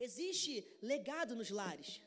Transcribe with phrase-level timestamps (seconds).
[0.00, 2.00] Existe legado nos lares.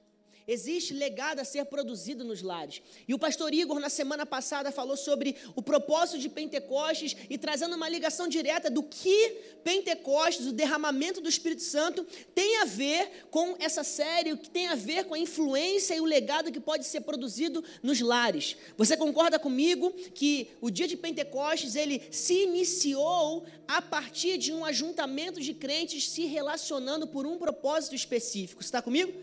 [0.48, 2.82] Existe legado a ser produzido nos lares.
[3.08, 7.76] E o pastor Igor, na semana passada, falou sobre o propósito de Pentecostes e trazendo
[7.76, 9.30] uma ligação direta do que
[9.64, 14.68] Pentecostes, o derramamento do Espírito Santo, tem a ver com essa série, o que tem
[14.68, 18.58] a ver com a influência e o legado que pode ser produzido nos lares.
[18.78, 24.66] Você concorda comigo que o dia de Pentecostes ele se iniciou a partir de um
[24.66, 28.62] ajuntamento de crentes se relacionando por um propósito específico?
[28.62, 29.14] Você está comigo?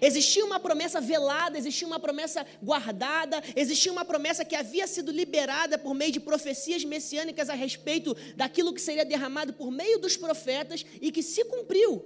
[0.00, 5.78] Existia uma promessa velada, existia uma promessa guardada, existia uma promessa que havia sido liberada
[5.78, 10.84] por meio de profecias messiânicas a respeito daquilo que seria derramado por meio dos profetas
[11.00, 12.04] e que se cumpriu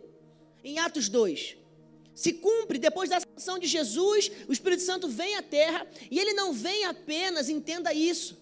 [0.62, 1.56] em Atos 2.
[2.14, 6.34] Se cumpre depois da ascensão de Jesus, o Espírito Santo vem à terra e ele
[6.34, 8.38] não vem apenas, entenda isso,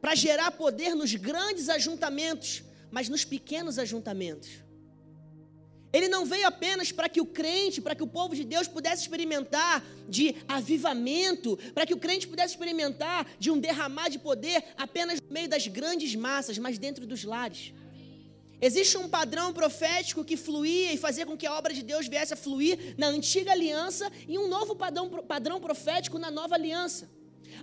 [0.00, 4.61] para gerar poder nos grandes ajuntamentos, mas nos pequenos ajuntamentos.
[5.92, 9.02] Ele não veio apenas para que o crente, para que o povo de Deus pudesse
[9.02, 15.20] experimentar de avivamento, para que o crente pudesse experimentar de um derramar de poder apenas
[15.20, 17.74] no meio das grandes massas, mas dentro dos lares.
[18.58, 22.32] Existe um padrão profético que fluía e fazia com que a obra de Deus viesse
[22.32, 27.10] a fluir na antiga aliança e um novo padrão, padrão profético na nova aliança.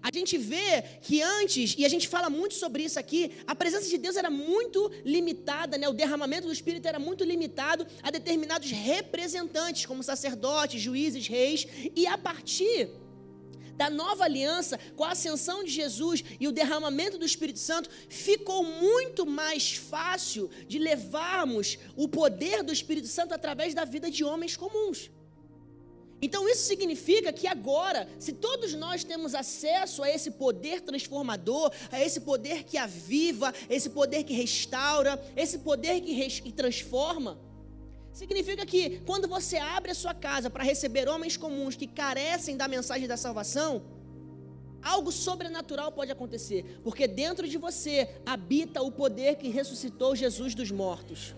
[0.01, 3.89] A gente vê que antes, e a gente fala muito sobre isso aqui, a presença
[3.89, 5.87] de Deus era muito limitada, né?
[5.87, 12.07] o derramamento do Espírito era muito limitado a determinados representantes, como sacerdotes, juízes, reis, e
[12.07, 12.89] a partir
[13.79, 18.61] da nova aliança, com a ascensão de Jesus e o derramamento do Espírito Santo, ficou
[18.61, 24.57] muito mais fácil de levarmos o poder do Espírito Santo através da vida de homens
[24.57, 25.09] comuns.
[26.21, 31.99] Então isso significa que agora, se todos nós temos acesso a esse poder transformador, a
[31.99, 37.39] esse poder que aviva, esse poder que restaura, esse poder que, res, que transforma,
[38.11, 42.67] significa que quando você abre a sua casa para receber homens comuns que carecem da
[42.67, 43.81] mensagem da salvação,
[44.81, 50.69] algo sobrenatural pode acontecer, porque dentro de você habita o poder que ressuscitou Jesus dos
[50.69, 51.33] mortos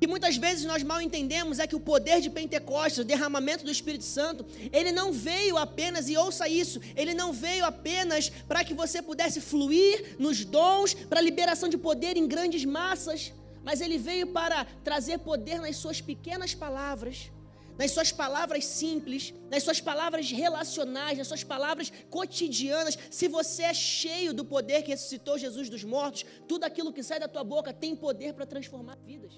[0.00, 3.70] que muitas vezes nós mal entendemos é que o poder de Pentecostes, o derramamento do
[3.70, 8.72] Espírito Santo, ele não veio apenas, e ouça isso, ele não veio apenas para que
[8.72, 13.30] você pudesse fluir nos dons, para liberação de poder em grandes massas,
[13.62, 17.30] mas ele veio para trazer poder nas suas pequenas palavras,
[17.76, 22.98] nas suas palavras simples, nas suas palavras relacionais, nas suas palavras cotidianas.
[23.10, 27.20] Se você é cheio do poder que ressuscitou Jesus dos mortos, tudo aquilo que sai
[27.20, 29.34] da tua boca tem poder para transformar vidas.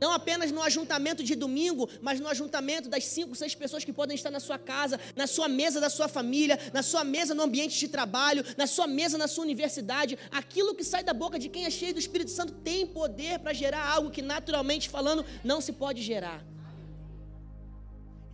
[0.00, 4.14] Não apenas no ajuntamento de domingo, mas no ajuntamento das cinco, seis pessoas que podem
[4.14, 7.78] estar na sua casa, na sua mesa da sua família, na sua mesa no ambiente
[7.78, 10.18] de trabalho, na sua mesa na sua universidade.
[10.30, 13.54] Aquilo que sai da boca de quem é cheio do Espírito Santo tem poder para
[13.54, 16.44] gerar algo que, naturalmente falando, não se pode gerar.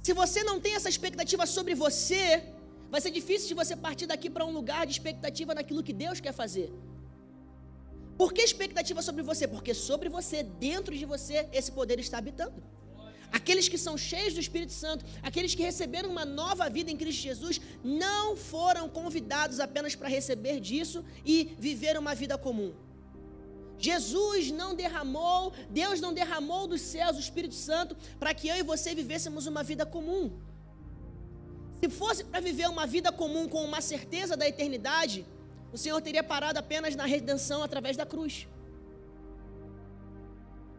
[0.03, 2.43] Se você não tem essa expectativa sobre você,
[2.91, 6.19] vai ser difícil de você partir daqui para um lugar de expectativa naquilo que Deus
[6.19, 6.73] quer fazer.
[8.17, 9.49] Por que expectativa sobre você?
[9.49, 12.63] Porque sobre você, dentro de você, esse poder está habitando.
[13.33, 17.23] Aqueles que são cheios do Espírito Santo, aqueles que receberam uma nova vida em Cristo
[17.23, 22.75] Jesus, não foram convidados apenas para receber disso e viver uma vida comum.
[23.79, 28.63] Jesus não derramou, Deus não derramou dos céus o Espírito Santo para que eu e
[28.63, 30.31] você vivêssemos uma vida comum.
[31.81, 35.27] Se fosse para viver uma vida comum com uma certeza da eternidade,
[35.73, 38.47] o Senhor teria parado apenas na redenção através da cruz.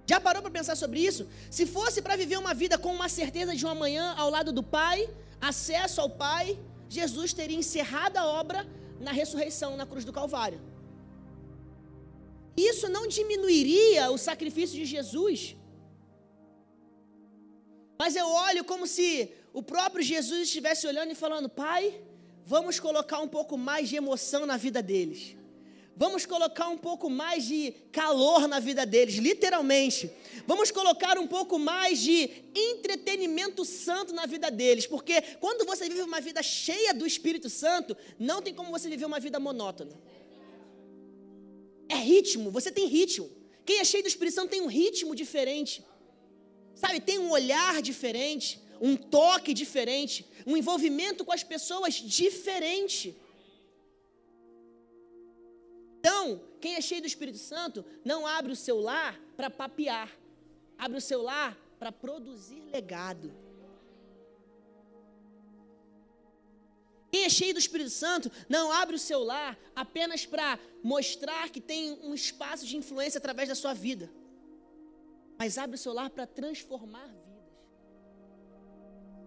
[0.06, 1.28] Já parou para pensar sobre isso?
[1.50, 4.62] Se fosse para viver uma vida com uma certeza de um amanhã ao lado do
[4.62, 5.10] Pai,
[5.42, 6.60] acesso ao Pai,
[6.90, 8.68] Jesus teria encerrado a obra
[9.00, 10.60] na ressurreição na cruz do Calvário.
[12.56, 15.56] Isso não diminuiria o sacrifício de Jesus.
[17.98, 21.84] Mas eu olho como se o próprio Jesus estivesse olhando e falando: Pai,
[22.46, 25.36] vamos colocar um pouco mais de emoção na vida deles.
[25.96, 30.10] Vamos colocar um pouco mais de calor na vida deles, literalmente.
[30.48, 36.02] Vamos colocar um pouco mais de entretenimento santo na vida deles, porque quando você vive
[36.02, 39.94] uma vida cheia do Espírito Santo, não tem como você viver uma vida monótona.
[41.88, 43.30] É ritmo, você tem ritmo.
[43.64, 45.86] Quem é cheio do Espírito Santo tem um ritmo diferente,
[46.74, 47.00] sabe?
[47.02, 53.16] Tem um olhar diferente um toque diferente, um envolvimento com as pessoas diferente.
[56.00, 60.12] Então, quem é cheio do Espírito Santo não abre o seu lar para papear,
[60.78, 63.34] abre o seu lar para produzir legado.
[67.12, 71.62] Quem é cheio do Espírito Santo não abre o seu lar apenas para mostrar que
[71.62, 74.10] tem um espaço de influência através da sua vida
[75.38, 77.10] mas abre o seu lar para transformar.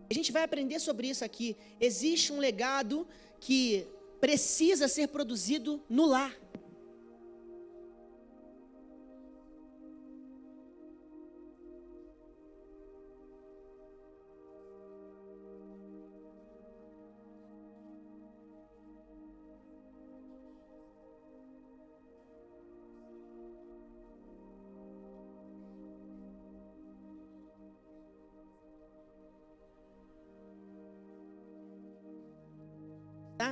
[0.08, 1.56] A gente vai aprender sobre isso aqui.
[1.80, 3.06] Existe um legado
[3.40, 3.86] que
[4.20, 6.34] precisa ser produzido no lar.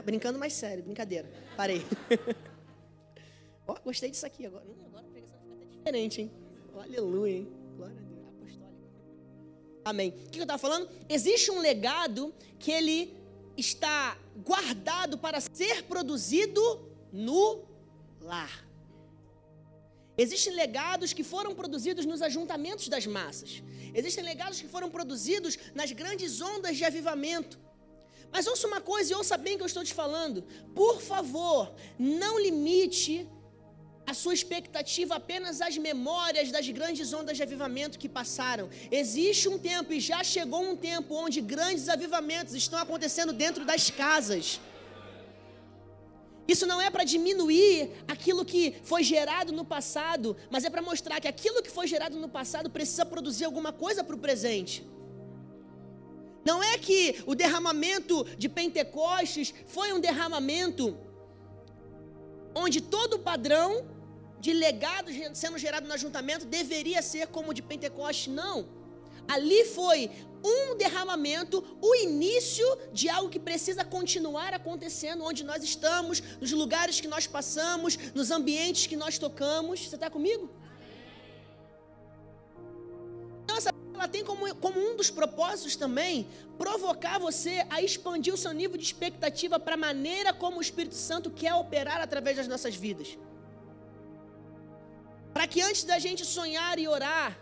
[0.05, 1.31] Brincando mais sério, brincadeira.
[1.57, 1.83] Parei.
[3.67, 4.65] Ó, gostei disso aqui agora.
[4.65, 6.31] Hum, agora a pregação fica até diferente, hein?
[6.75, 7.53] Oh, aleluia, hein?
[7.77, 8.29] Glória a Deus.
[8.29, 8.83] Apostólico.
[9.85, 10.11] Amém.
[10.27, 10.89] O que eu estava falando?
[11.09, 13.17] Existe um legado que ele
[13.57, 16.61] está guardado para ser produzido
[17.13, 17.65] no
[18.21, 18.65] lar.
[20.17, 23.63] Existem legados que foram produzidos nos ajuntamentos das massas.
[23.95, 27.59] Existem legados que foram produzidos nas grandes ondas de avivamento.
[28.35, 30.39] Mas ouça uma coisa e ouça bem o que eu estou te falando.
[30.83, 31.73] Por favor,
[32.21, 33.15] não limite
[34.11, 38.69] a sua expectativa apenas às memórias das grandes ondas de avivamento que passaram.
[38.91, 43.89] Existe um tempo e já chegou um tempo onde grandes avivamentos estão acontecendo dentro das
[44.03, 44.61] casas.
[46.47, 51.21] Isso não é para diminuir aquilo que foi gerado no passado, mas é para mostrar
[51.21, 54.85] que aquilo que foi gerado no passado precisa produzir alguma coisa para o presente.
[56.45, 60.97] Não é que o derramamento de Pentecostes foi um derramamento
[62.55, 63.87] onde todo o padrão
[64.39, 68.33] de legado sendo gerado no ajuntamento deveria ser como o de Pentecostes.
[68.33, 68.69] Não.
[69.27, 70.11] Ali foi
[70.45, 77.01] um derramamento, o início de algo que precisa continuar acontecendo onde nós estamos, nos lugares
[77.01, 79.89] que nós passamos, nos ambientes que nós tocamos.
[79.89, 80.51] Você está comigo?
[83.95, 86.27] Ela tem como, como um dos propósitos também
[86.59, 90.95] provocar você a expandir o seu nível de expectativa para a maneira como o Espírito
[90.95, 93.17] Santo quer operar através das nossas vidas.
[95.33, 97.39] Para que antes da gente sonhar e orar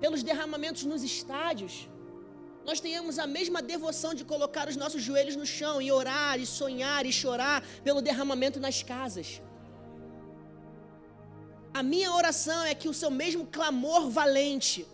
[0.00, 1.88] pelos derramamentos nos estádios,
[2.64, 6.46] nós tenhamos a mesma devoção de colocar os nossos joelhos no chão e orar e
[6.46, 9.42] sonhar e chorar pelo derramamento nas casas.
[11.74, 14.86] A minha oração é que o seu mesmo clamor valente,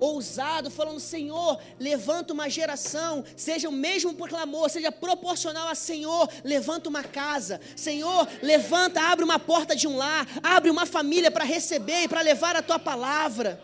[0.00, 6.88] ousado, falando: Senhor, levanta uma geração, seja o mesmo clamor, seja proporcional a Senhor, levanta
[6.88, 12.02] uma casa, Senhor, levanta, abre uma porta de um lar, abre uma família para receber
[12.04, 13.62] e para levar a tua palavra.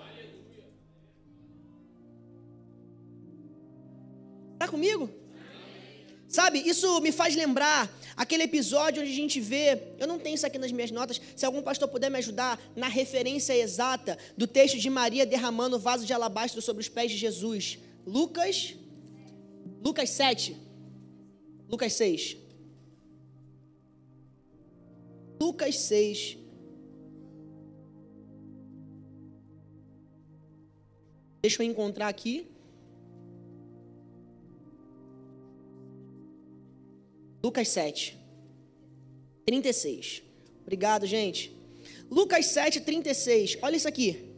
[4.55, 5.24] Está comigo?
[6.37, 7.81] Sabe, isso me faz lembrar
[8.17, 11.45] Aquele episódio onde a gente vê, eu não tenho isso aqui nas minhas notas, se
[11.45, 16.07] algum pastor puder me ajudar na referência exata do texto de Maria derramando o vaso
[16.07, 17.79] de alabastro sobre os pés de Jesus.
[18.07, 18.75] Lucas,
[19.83, 20.57] Lucas 7,
[21.69, 22.37] Lucas 6.
[25.41, 26.39] Lucas 6.
[31.43, 32.54] Deixa eu encontrar aqui.
[37.45, 38.19] Lucas 7,
[39.45, 40.23] 36.
[40.63, 41.55] Obrigado, gente.
[42.11, 43.59] Lucas 7, 36.
[43.61, 44.33] Olha isso aqui.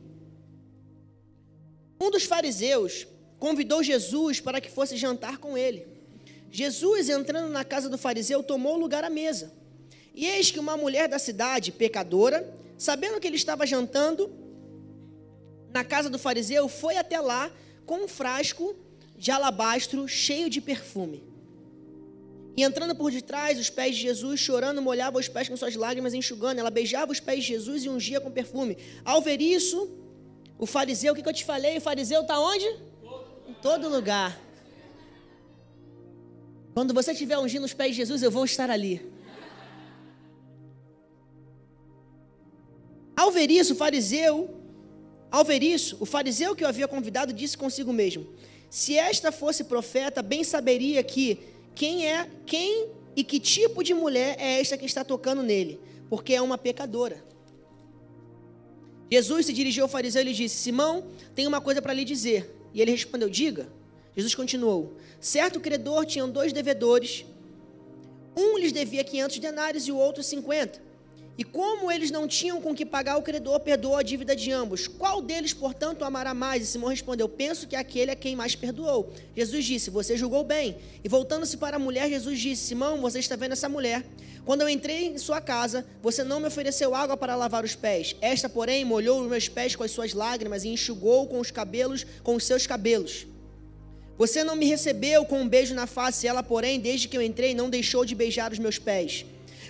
[2.01, 3.07] Um dos fariseus
[3.39, 5.87] convidou Jesus para que fosse jantar com ele.
[6.51, 9.53] Jesus, entrando na casa do fariseu, tomou lugar à mesa.
[10.13, 14.29] E eis que uma mulher da cidade, pecadora, sabendo que ele estava jantando
[15.73, 17.53] na casa do fariseu, foi até lá
[17.85, 18.75] com um frasco
[19.17, 21.36] de alabastro cheio de perfume.
[22.57, 26.15] E entrando por detrás, os pés de Jesus, chorando, molhava os pés com suas lágrimas,
[26.15, 26.59] enxugando.
[26.59, 28.79] Ela beijava os pés de Jesus e ungia com perfume.
[29.05, 29.91] Ao ver isso,
[30.59, 31.77] o fariseu, o que, eu te falei?
[31.77, 32.65] O fariseu está onde?
[33.47, 34.41] Em todo lugar.
[36.73, 39.05] Quando você estiver ungindo os pés de Jesus, eu vou estar ali.
[43.15, 44.55] Ao ver isso, o fariseu,
[45.31, 48.27] ao ver isso, o fariseu que o havia convidado disse consigo mesmo:
[48.71, 54.35] Se esta fosse profeta, bem saberia que quem é, quem e que tipo de mulher
[54.41, 55.79] é esta que está tocando nele?
[56.09, 57.23] Porque é uma pecadora.
[59.11, 62.51] Jesus se dirigiu ao fariseu e lhe disse: Simão, tenho uma coisa para lhe dizer.
[62.73, 63.69] E ele respondeu: Diga.
[64.17, 67.27] Jesus continuou: Certo credor tinha dois devedores.
[68.35, 70.81] Um lhes devia 500 denários e o outro 50.
[71.39, 74.89] E como eles não tinham com que pagar o credor, perdoou a dívida de ambos.
[74.89, 76.63] Qual deles, portanto, amará mais?
[76.63, 79.13] E Simão respondeu: Penso que aquele é quem mais perdoou.
[79.37, 80.79] Jesus disse: Você julgou bem.
[81.05, 84.03] E voltando-se para a mulher, Jesus disse: Simão, você está vendo essa mulher?
[84.47, 88.17] Quando eu entrei em sua casa, você não me ofereceu água para lavar os pés.
[88.21, 92.07] Esta, porém, molhou os meus pés com as suas lágrimas e enxugou com os cabelos,
[92.23, 93.27] com os seus cabelos.
[94.17, 97.55] Você não me recebeu com um beijo na face, ela, porém, desde que eu entrei,
[97.55, 99.27] não deixou de beijar os meus pés.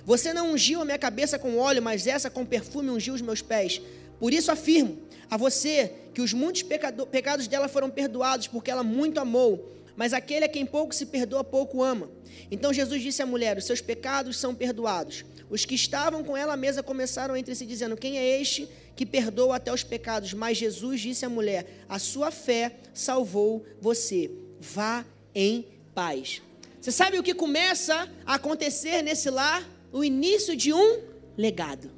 [0.07, 3.43] Você não ungiu a minha cabeça com óleo, mas essa com perfume ungiu os meus
[3.43, 3.83] pés.
[4.21, 9.19] Por isso afirmo a você que os muitos pecados dela foram perdoados, porque ela muito
[9.19, 9.75] amou.
[9.97, 12.09] Mas aquele a quem pouco se perdoa, pouco ama.
[12.53, 15.25] Então Jesus disse à mulher: Os seus pecados são perdoados.
[15.51, 19.05] Os que estavam com ela à mesa começaram entre si, dizendo: Quem é este que
[19.05, 20.33] perdoa até os pecados?
[20.35, 24.31] Mas Jesus disse à mulher: A sua fé salvou você.
[24.61, 26.41] Vá em paz.
[26.81, 29.75] Você sabe o que começa a acontecer nesse lar?
[29.93, 31.02] O início de um
[31.37, 31.90] legado.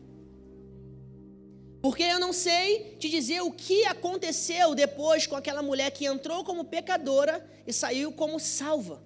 [1.81, 6.45] Porque eu não sei te dizer o que aconteceu depois com aquela mulher que entrou
[6.45, 9.03] como pecadora e saiu como salva.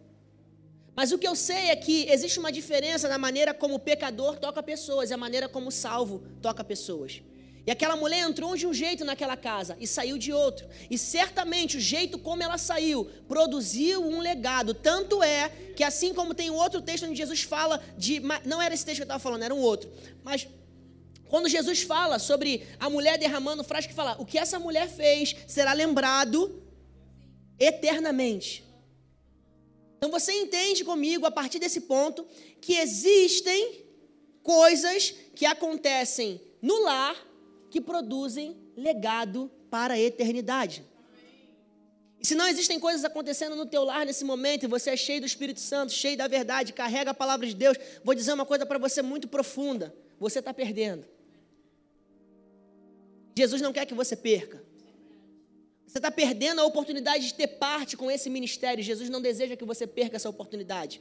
[0.94, 4.38] Mas o que eu sei é que existe uma diferença na maneira como o pecador
[4.38, 7.22] toca pessoas e a maneira como o salvo toca pessoas.
[7.64, 10.68] E aquela mulher entrou de um jeito naquela casa e saiu de outro.
[10.90, 14.74] E certamente o jeito como ela saiu produziu um legado.
[14.74, 18.20] Tanto é que, assim como tem outro texto onde Jesus fala de.
[18.44, 19.92] Não era esse texto que eu estava falando, era um outro.
[20.24, 20.48] Mas
[21.28, 25.36] quando Jesus fala sobre a mulher derramando frase que fala: o que essa mulher fez
[25.46, 26.60] será lembrado
[27.60, 28.64] eternamente.
[29.98, 32.26] Então você entende comigo, a partir desse ponto,
[32.60, 33.86] que existem
[34.42, 37.31] coisas que acontecem no lar
[37.72, 40.84] que produzem legado para a eternidade.
[42.20, 45.20] E se não existem coisas acontecendo no teu lar nesse momento, e você é cheio
[45.20, 48.66] do Espírito Santo, cheio da verdade, carrega a palavra de Deus, vou dizer uma coisa
[48.66, 51.06] para você muito profunda: você está perdendo.
[53.34, 54.62] Jesus não quer que você perca.
[55.86, 58.84] Você está perdendo a oportunidade de ter parte com esse ministério.
[58.84, 61.00] Jesus não deseja que você perca essa oportunidade.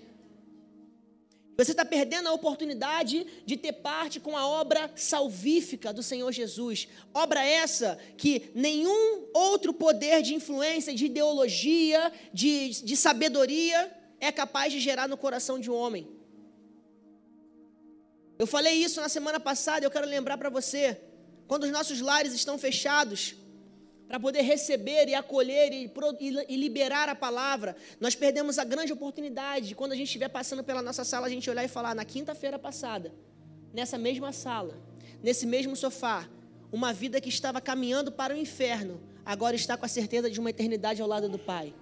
[1.57, 6.87] Você está perdendo a oportunidade de ter parte com a obra salvífica do Senhor Jesus.
[7.13, 14.71] Obra essa que nenhum outro poder de influência, de ideologia, de, de sabedoria é capaz
[14.71, 16.07] de gerar no coração de um homem.
[18.39, 20.99] Eu falei isso na semana passada, eu quero lembrar para você.
[21.47, 23.35] Quando os nossos lares estão fechados,
[24.11, 25.89] para poder receber e acolher e,
[26.49, 30.65] e, liberar a palavra, nós perdemos a grande oportunidade de quando a gente estiver passando
[30.65, 33.13] pela nossa sala, a gente olhar e falar, na quinta-feira passada,
[33.73, 34.77] nessa mesma sala,
[35.23, 36.27] nesse mesmo sofá,
[36.73, 40.49] uma vida que estava caminhando para o inferno, agora está com a certeza de uma
[40.49, 41.73] eternidade ao lado do Pai.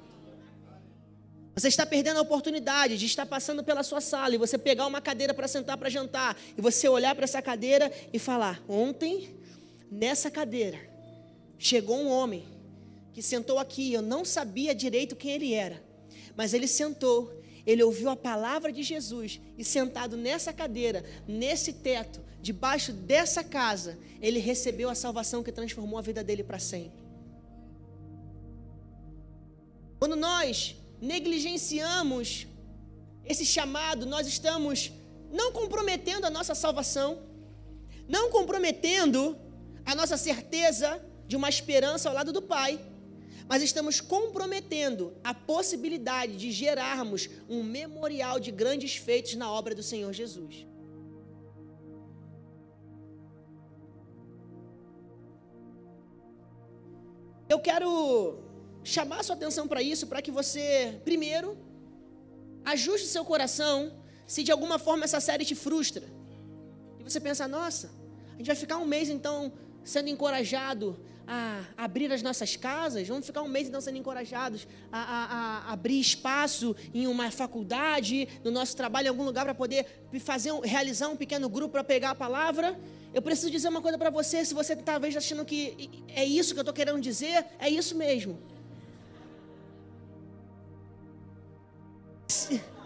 [1.56, 5.02] Você está perdendo a oportunidade de estar passando pela sua sala e você pegar uma
[5.02, 9.36] cadeira para sentar para jantar e você olhar para essa cadeira e falar: ontem,
[9.92, 10.89] nessa cadeira,
[11.60, 12.46] chegou um homem
[13.14, 15.84] que sentou aqui, eu não sabia direito quem ele era,
[16.36, 22.22] mas ele sentou, ele ouviu a palavra de Jesus e sentado nessa cadeira, nesse teto,
[22.42, 26.98] debaixo dessa casa, ele recebeu a salvação que transformou a vida dele para sempre.
[30.00, 32.48] Quando nós negligenciamos
[33.26, 34.94] esse chamado, nós estamos
[35.30, 37.22] não comprometendo a nossa salvação,
[38.08, 39.38] não comprometendo
[39.86, 42.72] a nossa certeza de uma esperança ao lado do Pai,
[43.48, 49.84] mas estamos comprometendo a possibilidade de gerarmos um memorial de grandes feitos na obra do
[49.84, 50.66] Senhor Jesus.
[57.48, 58.40] Eu quero
[58.84, 61.56] chamar sua atenção para isso, para que você, primeiro,
[62.66, 63.76] ajuste seu coração
[64.26, 66.06] se de alguma forma essa série te frustra.
[67.00, 67.92] E você pensa, nossa,
[68.34, 71.00] a gente vai ficar um mês então sendo encorajado
[71.32, 75.74] a abrir as nossas casas, vamos ficar um mês então sendo encorajados a, a, a
[75.74, 79.86] abrir espaço em uma faculdade, no nosso trabalho, em algum lugar para poder
[80.20, 82.80] fazer, realizar um pequeno grupo para pegar a palavra.
[83.14, 86.60] Eu preciso dizer uma coisa para você, se você talvez achando que é isso que
[86.60, 88.40] eu estou querendo dizer, é isso mesmo.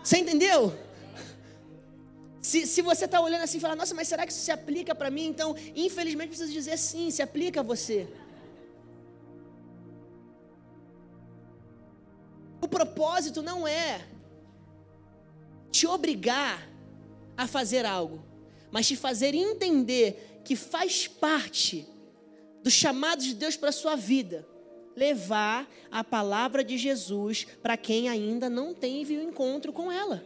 [0.03, 0.77] Você entendeu?
[2.41, 4.93] Se, se você está olhando assim e fala, nossa, mas será que isso se aplica
[4.93, 5.27] para mim?
[5.27, 8.05] Então, infelizmente, preciso dizer sim, se aplica a você.
[12.63, 14.07] O propósito não é
[15.69, 16.65] te obrigar
[17.35, 18.23] a fazer algo,
[18.71, 21.85] mas te fazer entender que faz parte
[22.63, 24.47] do chamado de Deus para a sua vida
[24.95, 30.25] levar a palavra de Jesus para quem ainda não teve o encontro com ela.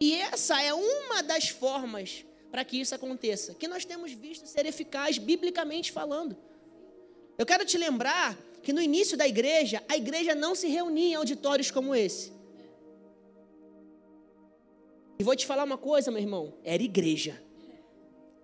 [0.00, 3.54] E essa é uma das formas para que isso aconteça?
[3.54, 6.36] Que nós temos visto ser eficaz, biblicamente falando.
[7.38, 11.14] Eu quero te lembrar que no início da igreja, a igreja não se reunia em
[11.14, 12.32] auditórios como esse.
[15.18, 17.42] E vou te falar uma coisa, meu irmão: era igreja.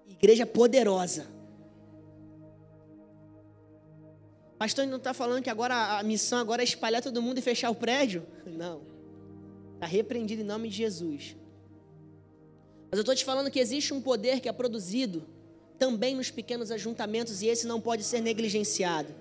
[0.07, 1.27] Igreja poderosa.
[4.59, 7.71] Pastor não está falando que agora a missão agora é espalhar todo mundo e fechar
[7.71, 8.27] o prédio?
[8.45, 8.83] Não.
[9.75, 11.37] Está repreendido em nome de Jesus.
[12.91, 15.25] Mas eu estou te falando que existe um poder que é produzido
[15.79, 19.15] também nos pequenos ajuntamentos e esse não pode ser negligenciado.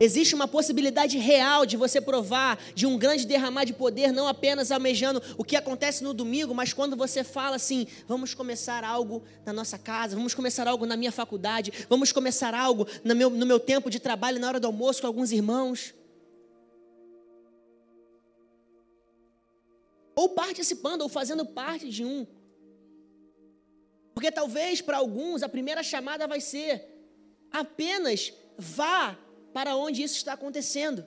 [0.00, 4.72] Existe uma possibilidade real de você provar de um grande derramar de poder, não apenas
[4.72, 9.52] almejando o que acontece no domingo, mas quando você fala assim: vamos começar algo na
[9.52, 13.60] nossa casa, vamos começar algo na minha faculdade, vamos começar algo no meu, no meu
[13.60, 15.94] tempo de trabalho, na hora do almoço com alguns irmãos.
[20.14, 22.26] Ou participando, ou fazendo parte de um.
[24.14, 26.84] Porque talvez para alguns a primeira chamada vai ser
[27.50, 29.16] apenas vá
[29.52, 31.04] para onde isso está acontecendo.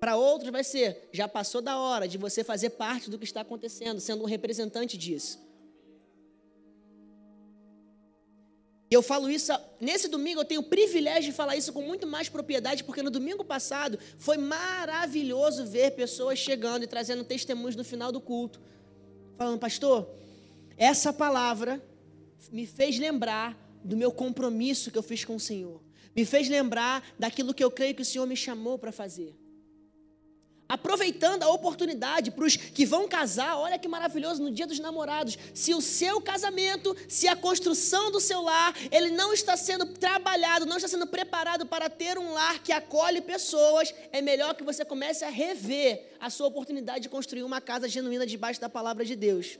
[0.00, 3.40] Para outros vai ser, já passou da hora de você fazer parte do que está
[3.40, 5.48] acontecendo, sendo um representante disso.
[8.90, 12.06] E eu falo isso, nesse domingo eu tenho o privilégio de falar isso com muito
[12.06, 17.84] mais propriedade, porque no domingo passado foi maravilhoso ver pessoas chegando e trazendo testemunhos no
[17.84, 18.60] final do culto.
[19.36, 20.08] Falando, pastor,
[20.76, 21.82] essa palavra
[22.50, 25.82] me fez lembrar do meu compromisso que eu fiz com o Senhor.
[26.14, 29.36] Me fez lembrar daquilo que eu creio que o Senhor me chamou para fazer
[30.68, 35.38] aproveitando a oportunidade para os que vão casar, olha que maravilhoso no dia dos namorados.
[35.54, 40.66] Se o seu casamento, se a construção do seu lar, ele não está sendo trabalhado,
[40.66, 44.84] não está sendo preparado para ter um lar que acolhe pessoas, é melhor que você
[44.84, 49.16] comece a rever a sua oportunidade de construir uma casa genuína debaixo da palavra de
[49.16, 49.58] Deus.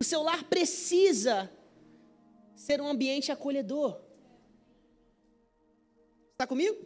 [0.00, 1.50] O seu lar precisa
[2.56, 4.00] ser um ambiente acolhedor.
[6.32, 6.76] Está comigo?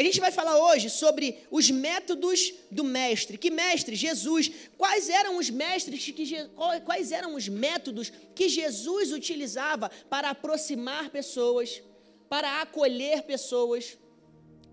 [0.00, 3.36] A gente vai falar hoje sobre os métodos do mestre.
[3.36, 3.94] Que mestre?
[3.94, 4.50] Jesus.
[4.78, 6.48] Quais eram os mestres que
[6.86, 11.82] quais eram os métodos que Jesus utilizava para aproximar pessoas,
[12.30, 13.98] para acolher pessoas,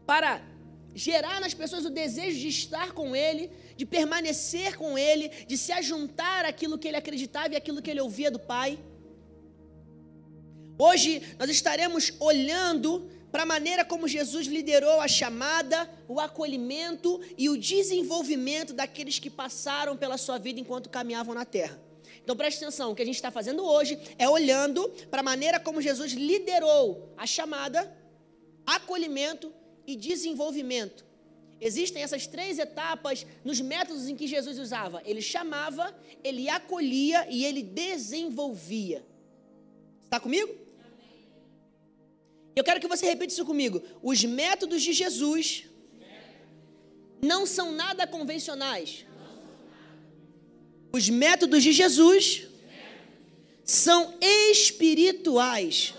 [0.06, 0.42] para
[0.96, 5.74] gerar nas pessoas o desejo de estar com ele, de permanecer com ele, de se
[5.74, 8.80] ajuntar àquilo que ele acreditava e aquilo que ele ouvia do Pai.
[10.78, 17.50] Hoje nós estaremos olhando para a maneira como Jesus liderou a chamada, o acolhimento e
[17.50, 21.82] o desenvolvimento daqueles que passaram pela sua vida enquanto caminhavam na terra.
[22.24, 25.60] Então preste atenção, o que a gente está fazendo hoje é olhando para a maneira
[25.60, 27.92] como Jesus liderou a chamada,
[28.66, 29.52] acolhimento
[29.86, 31.06] e desenvolvimento.
[31.60, 35.02] Existem essas três etapas nos métodos em que Jesus usava.
[35.06, 39.04] Ele chamava, ele acolhia e ele desenvolvia.
[40.04, 40.67] Está comigo?
[42.58, 43.84] Eu quero que você repita isso comigo.
[44.02, 45.66] Os métodos de Jesus
[47.32, 49.06] não são nada convencionais.
[50.92, 52.48] Os métodos de Jesus
[53.64, 55.94] são espirituais.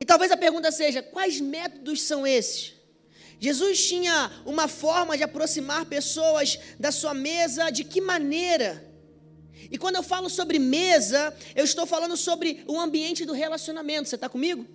[0.00, 2.74] E talvez a pergunta seja: quais métodos são esses?
[3.40, 8.70] Jesus tinha uma forma de aproximar pessoas da sua mesa, de que maneira?
[9.70, 14.08] E quando eu falo sobre mesa, eu estou falando sobre o ambiente do relacionamento.
[14.08, 14.66] Você está comigo?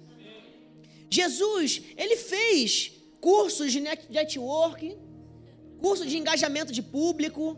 [1.10, 4.98] Jesus, ele fez cursos de network,
[5.80, 7.58] curso de engajamento de público.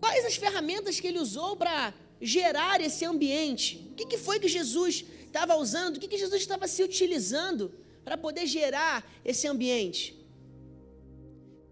[0.00, 3.88] Quais as ferramentas que ele usou para gerar esse ambiente?
[3.90, 5.96] O que, que foi que Jesus estava usando?
[5.96, 7.72] O que, que Jesus estava se utilizando
[8.04, 10.16] para poder gerar esse ambiente?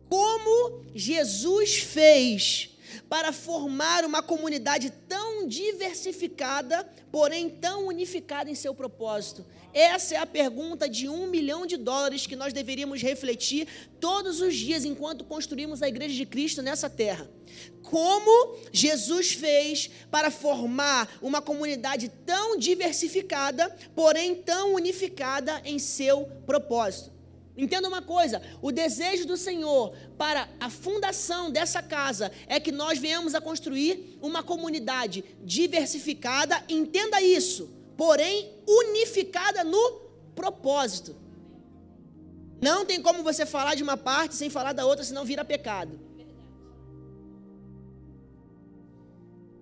[0.08, 2.71] Como Jesus fez
[3.08, 9.44] para formar uma comunidade tão diversificada, porém tão unificada em seu propósito?
[9.72, 13.66] Essa é a pergunta de um milhão de dólares que nós deveríamos refletir
[13.98, 17.30] todos os dias enquanto construímos a igreja de Cristo nessa terra.
[17.82, 27.21] Como Jesus fez para formar uma comunidade tão diversificada, porém tão unificada em seu propósito?
[27.56, 32.98] Entenda uma coisa: o desejo do Senhor para a fundação dessa casa é que nós
[32.98, 40.00] venhamos a construir uma comunidade diversificada, entenda isso, porém unificada no
[40.34, 41.14] propósito.
[42.60, 46.00] Não tem como você falar de uma parte sem falar da outra, senão vira pecado.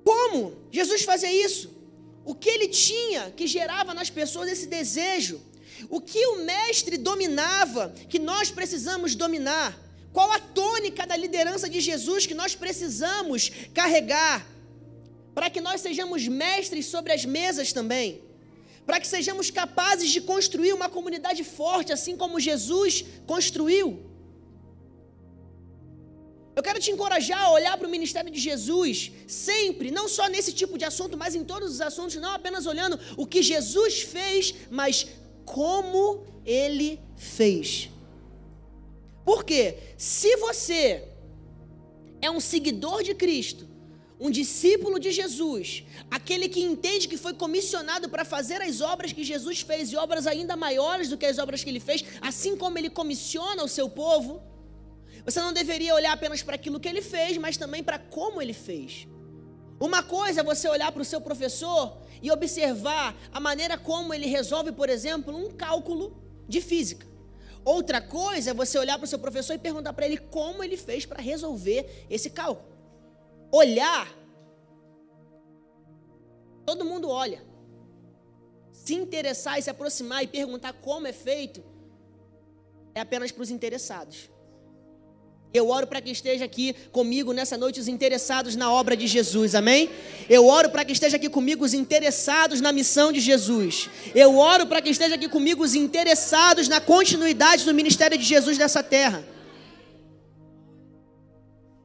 [0.04, 1.70] Como Jesus fazia isso?
[2.24, 5.40] O que ele tinha que gerava nas pessoas esse desejo?
[5.88, 9.78] O que o mestre dominava, que nós precisamos dominar?
[10.12, 14.46] Qual a tônica da liderança de Jesus que nós precisamos carregar
[15.34, 18.20] para que nós sejamos mestres sobre as mesas também?
[18.84, 24.10] Para que sejamos capazes de construir uma comunidade forte, assim como Jesus construiu?
[26.56, 30.52] Eu quero te encorajar a olhar para o ministério de Jesus, sempre, não só nesse
[30.52, 34.54] tipo de assunto, mas em todos os assuntos, não apenas olhando o que Jesus fez,
[34.70, 35.06] mas
[35.50, 37.90] como ele fez.
[39.24, 39.76] Por quê?
[39.98, 41.08] Se você
[42.22, 43.68] é um seguidor de Cristo,
[44.20, 49.24] um discípulo de Jesus, aquele que entende que foi comissionado para fazer as obras que
[49.24, 52.78] Jesus fez e obras ainda maiores do que as obras que ele fez, assim como
[52.78, 54.40] ele comissiona o seu povo,
[55.24, 58.52] você não deveria olhar apenas para aquilo que ele fez, mas também para como ele
[58.52, 59.08] fez.
[59.80, 64.26] Uma coisa é você olhar para o seu professor e observar a maneira como ele
[64.26, 67.06] resolve, por exemplo, um cálculo de física.
[67.64, 70.76] Outra coisa é você olhar para o seu professor e perguntar para ele como ele
[70.76, 72.68] fez para resolver esse cálculo.
[73.50, 74.06] Olhar,
[76.66, 77.42] todo mundo olha.
[78.70, 81.62] Se interessar e se aproximar e perguntar como é feito,
[82.94, 84.30] é apenas para os interessados.
[85.52, 89.56] Eu oro para que esteja aqui comigo nessa noite os interessados na obra de Jesus,
[89.56, 89.90] amém?
[90.28, 93.90] Eu oro para que esteja aqui comigo os interessados na missão de Jesus.
[94.14, 98.58] Eu oro para que esteja aqui comigo os interessados na continuidade do ministério de Jesus
[98.58, 99.24] nessa terra.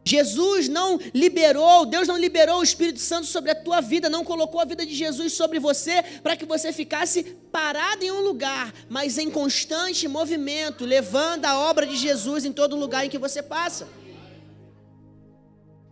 [0.07, 4.61] Jesus não liberou, Deus não liberou o Espírito Santo sobre a tua vida, não colocou
[4.61, 9.17] a vida de Jesus sobre você para que você ficasse parado em um lugar, mas
[9.17, 13.87] em constante movimento, levando a obra de Jesus em todo lugar em que você passa.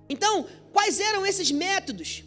[0.07, 2.23] Então, quais eram esses métodos?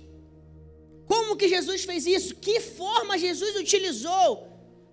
[1.06, 2.34] Como que Jesus fez isso?
[2.34, 4.45] Que forma Jesus utilizou?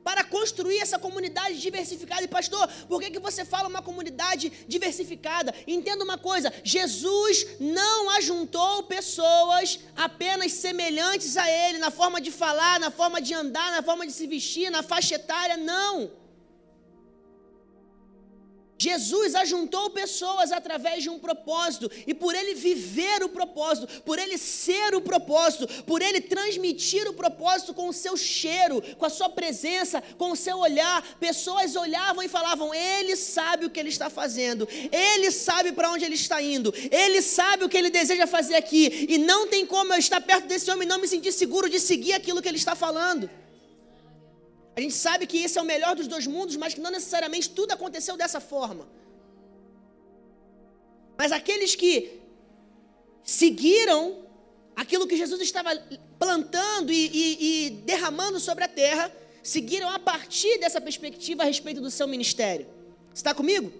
[0.03, 2.23] Para construir essa comunidade diversificada.
[2.23, 5.53] E pastor, por que, que você fala uma comunidade diversificada?
[5.65, 12.79] Entenda uma coisa: Jesus não ajuntou pessoas apenas semelhantes a Ele, na forma de falar,
[12.79, 16.22] na forma de andar, na forma de se vestir, na faixa etária, não.
[18.77, 24.37] Jesus ajuntou pessoas através de um propósito, e por ele viver o propósito, por ele
[24.37, 29.29] ser o propósito, por ele transmitir o propósito com o seu cheiro, com a sua
[29.29, 34.09] presença, com o seu olhar, pessoas olhavam e falavam: Ele sabe o que ele está
[34.09, 38.55] fazendo, ele sabe para onde ele está indo, ele sabe o que ele deseja fazer
[38.55, 41.69] aqui, e não tem como eu estar perto desse homem e não me sentir seguro
[41.69, 43.29] de seguir aquilo que ele está falando.
[44.75, 47.49] A gente sabe que esse é o melhor dos dois mundos, mas que não necessariamente
[47.49, 48.87] tudo aconteceu dessa forma.
[51.17, 52.19] Mas aqueles que
[53.23, 54.23] seguiram
[54.75, 55.69] aquilo que Jesus estava
[56.17, 59.11] plantando e, e, e, derramando sobre a terra,
[59.43, 62.65] seguiram a partir dessa perspectiva a respeito do seu ministério.
[63.13, 63.71] Está comigo?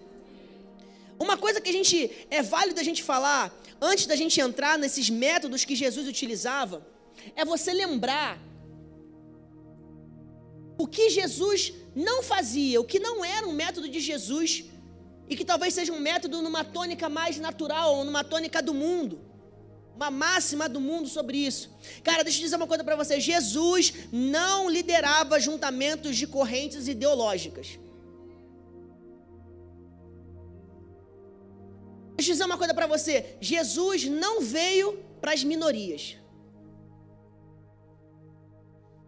[1.18, 5.10] Uma coisa que a gente é válido a gente falar antes da gente entrar nesses
[5.10, 6.86] métodos que Jesus utilizava
[7.34, 8.38] é você lembrar
[10.76, 14.64] o que Jesus não fazia, o que não era um método de Jesus,
[15.28, 19.20] e que talvez seja um método numa tônica mais natural, ou numa tônica do mundo,
[19.94, 21.70] uma máxima do mundo sobre isso.
[22.02, 27.78] Cara, deixa eu dizer uma coisa para você: Jesus não liderava juntamentos de correntes ideológicas.
[32.16, 36.16] Deixa eu dizer uma coisa para você: Jesus não veio para as minorias,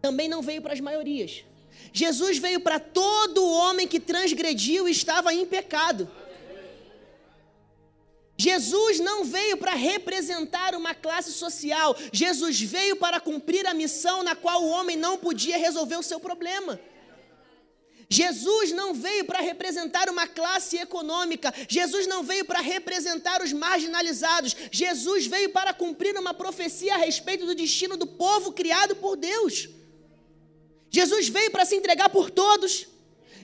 [0.00, 1.44] também não veio para as maiorias.
[1.92, 6.10] Jesus veio para todo homem que transgrediu e estava em pecado.
[8.38, 14.36] Jesus não veio para representar uma classe social, Jesus veio para cumprir a missão na
[14.36, 16.78] qual o homem não podia resolver o seu problema.
[18.08, 24.54] Jesus não veio para representar uma classe econômica, Jesus não veio para representar os marginalizados,
[24.70, 29.68] Jesus veio para cumprir uma profecia a respeito do destino do povo criado por Deus.
[30.96, 32.86] Jesus veio para se entregar por todos.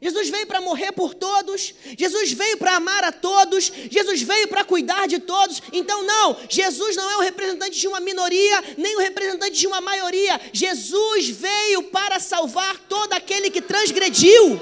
[0.00, 4.64] Jesus veio para morrer por todos, Jesus veio para amar a todos, Jesus veio para
[4.64, 5.62] cuidar de todos.
[5.72, 9.80] Então, não, Jesus não é o representante de uma minoria, nem o representante de uma
[9.80, 10.40] maioria.
[10.52, 14.60] Jesus veio para salvar todo aquele que transgrediu.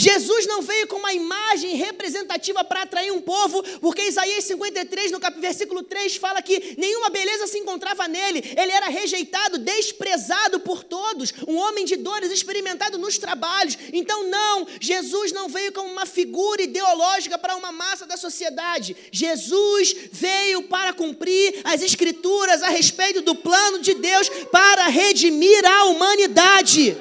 [0.00, 5.18] Jesus não veio com uma imagem representativa para atrair um povo, porque Isaías 53, no
[5.40, 11.34] versículo 3, fala que nenhuma beleza se encontrava nele, ele era rejeitado, desprezado por todos,
[11.48, 13.76] um homem de dores, experimentado nos trabalhos.
[13.92, 18.96] Então, não, Jesus não veio como uma figura ideológica para uma massa da sociedade.
[19.10, 25.84] Jesus veio para cumprir as escrituras a respeito do plano de Deus para redimir a
[25.86, 26.96] humanidade.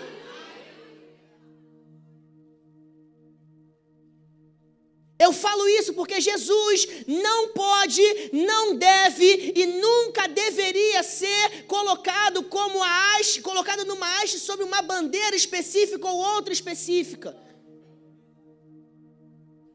[5.27, 12.81] Eu falo isso porque Jesus não pode, não deve e nunca deveria ser colocado como
[12.81, 17.35] a haste, colocado numa haste sobre uma bandeira específica ou outra específica.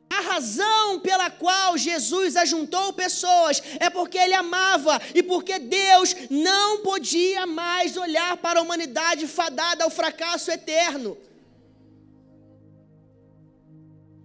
[0.08, 6.78] A razão pela qual Jesus ajuntou pessoas é porque ele amava e porque Deus não
[6.78, 11.18] podia mais olhar para a humanidade fadada ao fracasso eterno.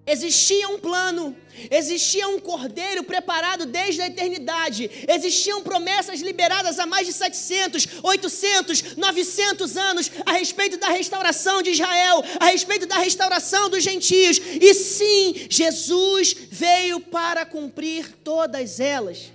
[0.09, 1.35] Existia um plano,
[1.69, 8.95] existia um cordeiro preparado desde a eternidade, existiam promessas liberadas há mais de 700, 800,
[8.95, 14.73] 900 anos a respeito da restauração de Israel, a respeito da restauração dos gentios, e
[14.73, 19.33] sim, Jesus veio para cumprir todas elas.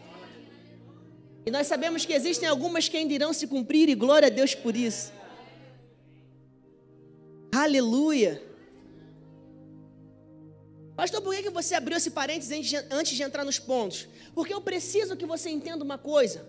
[1.44, 4.54] E nós sabemos que existem algumas que ainda irão se cumprir, e glória a Deus
[4.54, 5.12] por isso.
[7.54, 8.51] Aleluia.
[10.96, 14.08] Pastor, por que você abriu esse parênteses antes de entrar nos pontos?
[14.34, 16.46] Porque eu preciso que você entenda uma coisa.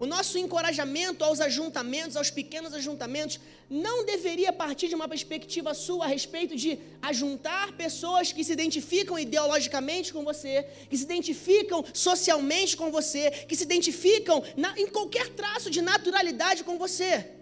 [0.00, 6.04] O nosso encorajamento aos ajuntamentos, aos pequenos ajuntamentos, não deveria partir de uma perspectiva sua
[6.04, 12.76] a respeito de ajuntar pessoas que se identificam ideologicamente com você, que se identificam socialmente
[12.76, 17.32] com você, que se identificam na, em qualquer traço de naturalidade com você.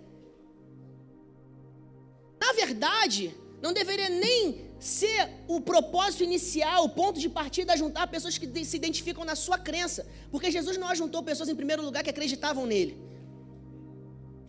[2.41, 8.07] Na verdade, não deveria nem ser o propósito inicial, o ponto de partida é juntar
[8.07, 10.07] pessoas que se identificam na sua crença.
[10.31, 12.99] Porque Jesus não ajuntou pessoas em primeiro lugar que acreditavam nele.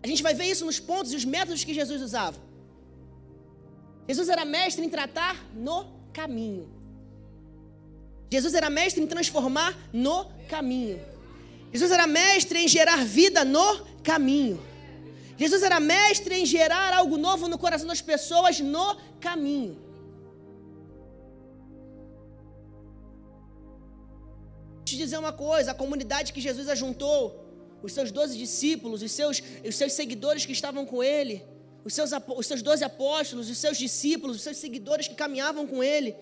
[0.03, 2.39] A gente vai ver isso nos pontos e os métodos que Jesus usava.
[4.07, 6.69] Jesus era mestre em tratar no caminho.
[8.29, 10.99] Jesus era mestre em transformar no caminho.
[11.71, 14.61] Jesus era mestre em gerar vida no caminho.
[15.37, 19.86] Jesus era mestre em gerar algo novo no coração das pessoas no caminho.
[24.87, 27.19] Te dizer uma coisa: a comunidade que Jesus ajuntou,
[27.83, 31.43] os seus doze discípulos, os seus, os seus seguidores que estavam com ele,
[31.83, 35.83] os seus, os seus doze apóstolos, os seus discípulos, os seus seguidores que caminhavam com
[35.83, 36.15] ele,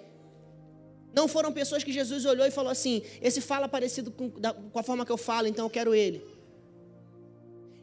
[1.13, 4.79] não foram pessoas que Jesus olhou e falou assim: esse fala parecido com, da, com
[4.79, 6.21] a forma que eu falo, então eu quero ele.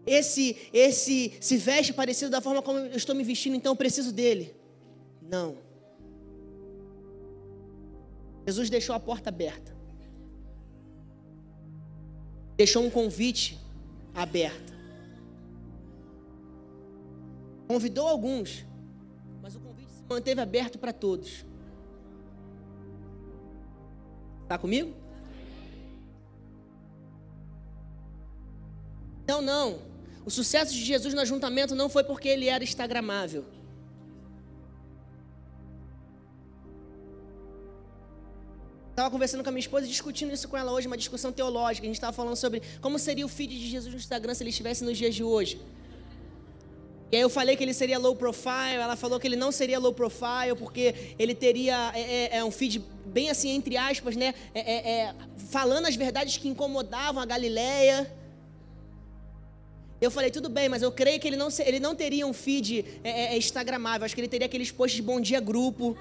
[0.04, 4.12] Esse, esse se veste parecido da forma como eu estou me vestindo, então eu preciso
[4.12, 4.54] dele.
[5.22, 5.56] Não.
[8.44, 9.81] Jesus deixou a porta aberta
[12.62, 13.58] deixou um convite
[14.14, 14.72] aberto.
[17.66, 18.64] Convidou alguns,
[19.42, 21.44] mas o convite se manteve aberto para todos.
[24.44, 24.94] Está comigo?
[29.24, 29.80] Então, não.
[30.24, 33.44] O sucesso de Jesus no ajuntamento não foi porque ele era instagramável.
[39.02, 41.84] Estava conversando com a minha esposa discutindo isso com ela hoje, uma discussão teológica.
[41.84, 44.50] A gente estava falando sobre como seria o feed de Jesus no Instagram se ele
[44.50, 45.60] estivesse nos dias de hoje.
[47.10, 49.80] E aí eu falei que ele seria low profile, ela falou que ele não seria
[49.80, 54.32] low profile, porque ele teria é, é, é um feed bem assim, entre aspas, né?
[54.54, 55.14] É, é, é
[55.50, 58.08] falando as verdades que incomodavam a Galileia.
[60.00, 62.84] Eu falei, tudo bem, mas eu creio que ele não, ele não teria um feed
[63.02, 64.04] é, instagramável.
[64.04, 65.98] Acho que ele teria aqueles posts de bom dia grupo.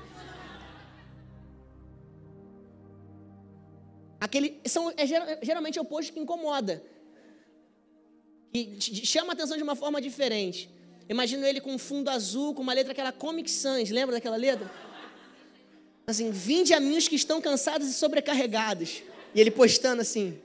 [4.21, 5.07] Aquele, são, é,
[5.41, 6.83] geralmente é o post que incomoda.
[8.53, 10.69] Que chama a atenção de uma forma diferente.
[11.09, 14.71] Imagino ele com um fundo azul, com uma letra aquela Comic Sans, lembra daquela letra?
[16.05, 19.01] Assim, vinde a mim os que estão cansados e sobrecarregados.
[19.33, 20.39] E ele postando assim.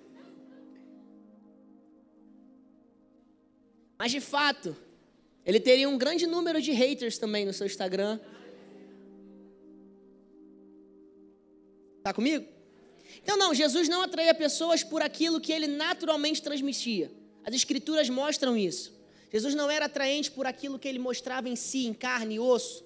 [3.98, 4.74] Mas de fato,
[5.44, 8.18] ele teria um grande número de haters também no seu Instagram.
[12.02, 12.55] Tá comigo?
[13.26, 17.10] Então, não, Jesus não atraía pessoas por aquilo que ele naturalmente transmitia.
[17.44, 18.94] As Escrituras mostram isso.
[19.32, 22.84] Jesus não era atraente por aquilo que ele mostrava em si, em carne e osso,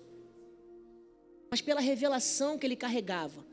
[1.51, 3.45] mas pela revelação que ele carregava,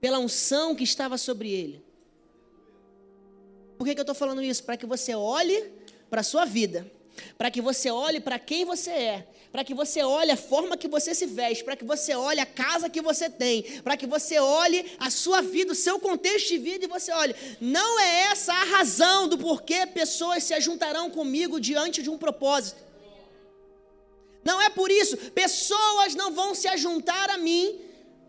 [0.00, 1.84] pela unção que estava sobre ele.
[3.76, 4.62] Por que, que eu estou falando isso?
[4.62, 5.72] Para que você olhe
[6.08, 6.88] para a sua vida
[7.36, 10.88] para que você olhe para quem você é, para que você olhe a forma que
[10.88, 14.38] você se veste, para que você olhe a casa que você tem, para que você
[14.38, 17.34] olhe a sua vida, o seu contexto de vida e você olhe.
[17.60, 22.84] Não é essa a razão do porquê pessoas se ajuntarão comigo diante de um propósito.
[24.44, 27.85] Não é por isso, pessoas não vão se ajuntar a mim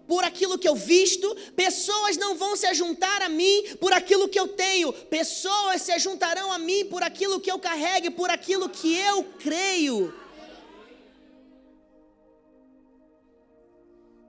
[0.08, 4.39] por aquilo que eu visto, pessoas não vão se ajuntar a mim por aquilo que
[4.39, 8.96] eu tenho, pessoas se juntarão a mim por aquilo que eu carrego, por aquilo que
[8.96, 10.13] eu creio.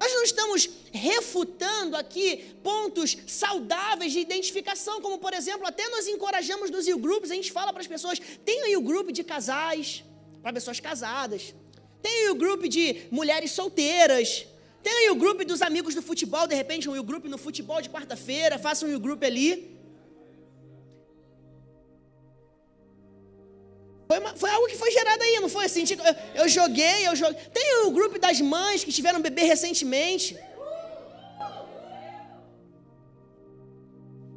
[0.01, 6.71] Nós não estamos refutando aqui pontos saudáveis de identificação, como por exemplo, até nós encorajamos
[6.71, 10.05] nos e grupos, a gente fala para as pessoas, tem aí o grupo de casais,
[10.41, 11.55] para pessoas casadas,
[12.01, 14.47] tem o grupo de mulheres solteiras,
[14.83, 18.59] tem o grupo dos amigos do futebol, de repente um grupo no futebol de quarta-feira,
[18.59, 19.79] faça um grupo ali.
[24.09, 25.85] Foi, uma, foi, algo que foi gerado aí, não foi assim?
[25.85, 27.39] Tipo, eu, eu joguei, eu joguei.
[27.53, 30.37] Tem o grupo das mães que tiveram bebê recentemente.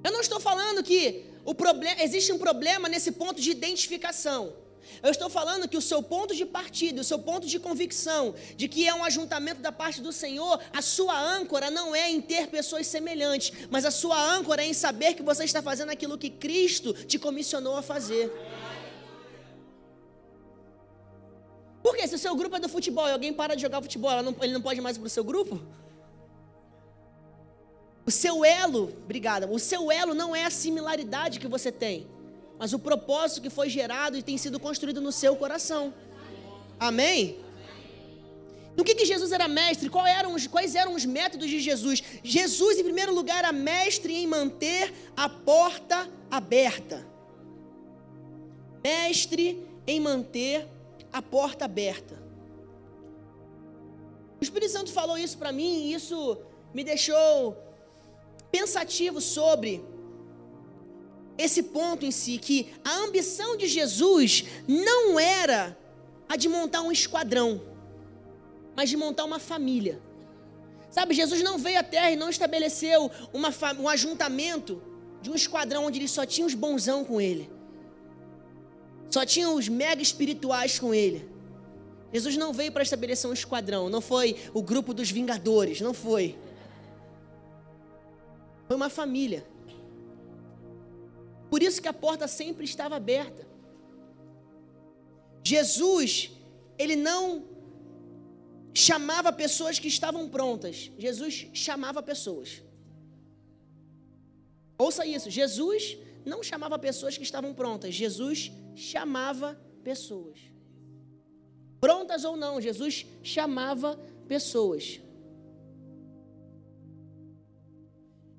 [0.03, 4.53] Eu não estou falando que o problema, existe um problema nesse ponto de identificação.
[5.01, 8.67] Eu estou falando que o seu ponto de partida, o seu ponto de convicção, de
[8.67, 12.47] que é um ajuntamento da parte do Senhor, a sua âncora não é em ter
[12.47, 16.29] pessoas semelhantes, mas a sua âncora é em saber que você está fazendo aquilo que
[16.29, 18.31] Cristo te comissionou a fazer.
[21.81, 24.53] Porque se o seu grupo é do futebol e alguém para de jogar futebol, ele
[24.53, 25.59] não pode mais para o seu grupo?
[28.05, 32.07] O seu elo, obrigada, o seu elo não é a similaridade que você tem,
[32.61, 35.91] mas o propósito que foi gerado e tem sido construído no seu coração.
[36.79, 37.39] Amém?
[38.77, 39.89] No que, que Jesus era mestre?
[40.07, 42.03] Eram os, quais eram os métodos de Jesus?
[42.23, 47.03] Jesus, em primeiro lugar, era mestre em manter a porta aberta.
[48.83, 50.67] Mestre em manter
[51.11, 52.21] a porta aberta.
[54.39, 56.37] O Espírito Santo falou isso para mim e isso
[56.75, 57.57] me deixou
[58.51, 59.83] pensativo sobre
[61.41, 65.77] esse ponto em si, que a ambição de Jesus não era
[66.27, 67.61] a de montar um esquadrão,
[68.75, 70.01] mas de montar uma família.
[70.89, 73.49] Sabe, Jesus não veio à terra e não estabeleceu uma,
[73.79, 74.81] um ajuntamento
[75.21, 77.49] de um esquadrão onde ele só tinha os bonzão com ele.
[79.09, 81.29] Só tinha os mega espirituais com ele.
[82.13, 86.37] Jesus não veio para estabelecer um esquadrão, não foi o grupo dos vingadores, não foi.
[88.67, 89.45] Foi uma família.
[91.51, 93.45] Por isso que a porta sempre estava aberta.
[95.43, 96.31] Jesus,
[96.77, 97.23] ele não
[98.73, 100.89] chamava pessoas que estavam prontas.
[100.97, 102.63] Jesus chamava pessoas.
[104.77, 107.93] Ouça isso, Jesus não chamava pessoas que estavam prontas.
[107.93, 110.39] Jesus chamava pessoas.
[111.81, 115.01] Prontas ou não, Jesus chamava pessoas.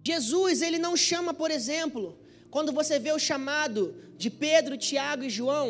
[0.02, 2.21] Jesus, ele não chama, por exemplo,
[2.54, 3.80] quando você vê o chamado
[4.22, 5.68] de Pedro, Tiago e João,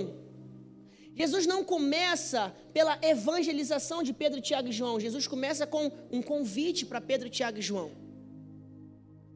[1.21, 2.41] Jesus não começa
[2.77, 4.99] pela evangelização de Pedro, Tiago e João.
[4.99, 7.89] Jesus começa com um convite para Pedro, Tiago e João.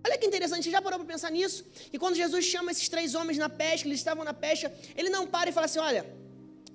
[0.05, 1.65] Olha que interessante, você já parou para pensar nisso?
[1.93, 5.25] E quando Jesus chama esses três homens na pesca, eles estavam na pesca, ele não
[5.35, 6.05] para e fala assim: Olha,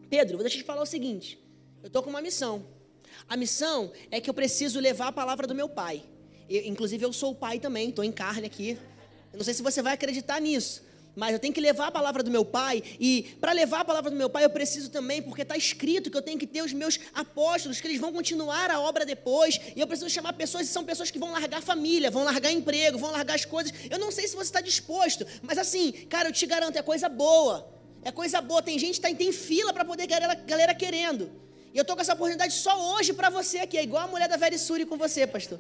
[0.10, 1.38] Pedro, vou deixar te falar o seguinte:
[1.84, 2.66] eu estou com uma missão.
[3.28, 6.04] A missão é que eu preciso levar a palavra do meu pai.
[6.50, 8.78] Eu, inclusive, eu sou o pai também, estou em carne aqui.
[9.32, 10.84] Eu não sei se você vai acreditar nisso
[11.16, 14.10] mas eu tenho que levar a palavra do meu pai, e para levar a palavra
[14.10, 16.74] do meu pai eu preciso também, porque está escrito que eu tenho que ter os
[16.74, 20.70] meus apóstolos, que eles vão continuar a obra depois, e eu preciso chamar pessoas, e
[20.70, 23.74] são pessoas que vão largar a família, vão largar emprego, vão largar as coisas.
[23.90, 27.10] Eu não sei se você está disposto, mas assim, cara, eu te garanto, é coisa
[27.10, 27.70] boa.
[28.04, 31.30] É coisa boa, tem gente que tá, tem fila para poder galera, galera querendo.
[31.72, 34.28] E eu estou com essa oportunidade só hoje para você aqui, é igual a mulher
[34.28, 35.60] da Verisuri com você, pastor.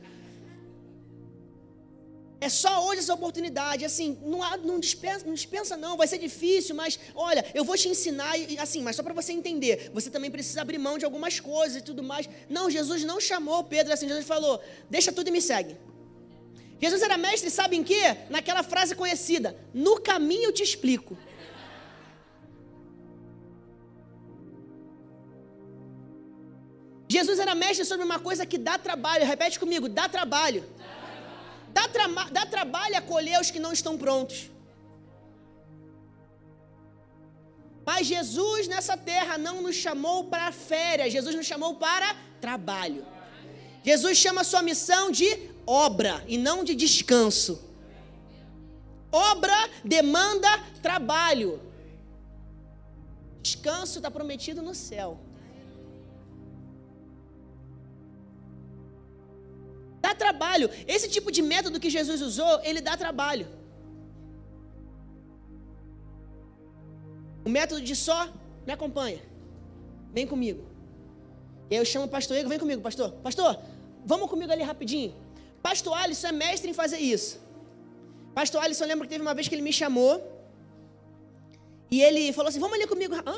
[2.41, 3.85] É só hoje essa oportunidade.
[3.85, 5.95] Assim, não, há, não, dispensa, não dispensa, não.
[5.95, 8.33] Vai ser difícil, mas olha, eu vou te ensinar.
[8.59, 11.85] Assim, mas só para você entender, você também precisa abrir mão de algumas coisas e
[11.89, 12.27] tudo mais.
[12.49, 14.07] Não, Jesus não chamou Pedro assim.
[14.07, 15.77] Jesus falou: Deixa tudo e me segue.
[16.79, 18.17] Jesus era mestre, sabe em quê?
[18.27, 21.15] Naquela frase conhecida: No caminho eu te explico.
[27.07, 29.25] Jesus era mestre sobre uma coisa que dá trabalho.
[29.25, 30.63] Repete comigo: dá trabalho.
[30.79, 31.00] Dá,
[31.73, 34.49] tra dá trabalho acolher os que não estão prontos.
[37.85, 43.05] Mas Jesus nessa terra não nos chamou para férias, Jesus nos chamou para trabalho.
[43.83, 47.63] Jesus chama a sua missão de obra e não de descanso.
[49.11, 50.47] Obra demanda
[50.81, 51.59] trabalho.
[53.41, 55.19] Descanso está prometido no céu.
[60.23, 60.67] Trabalho.
[60.95, 63.47] Esse tipo de método que Jesus usou, ele dá trabalho.
[67.47, 68.19] O método de só
[68.65, 69.21] me acompanha.
[70.15, 70.61] Vem comigo.
[71.69, 73.09] E aí eu chamo o pastor Ego, vem comigo, pastor.
[73.27, 73.51] Pastor,
[74.11, 75.11] vamos comigo ali rapidinho.
[75.67, 77.31] Pastor Alisson é mestre em fazer isso.
[78.39, 80.13] Pastor Alisson, lembra que teve uma vez que ele me chamou.
[81.95, 83.15] E ele falou assim: Vamos ali comigo.
[83.15, 83.37] Hã?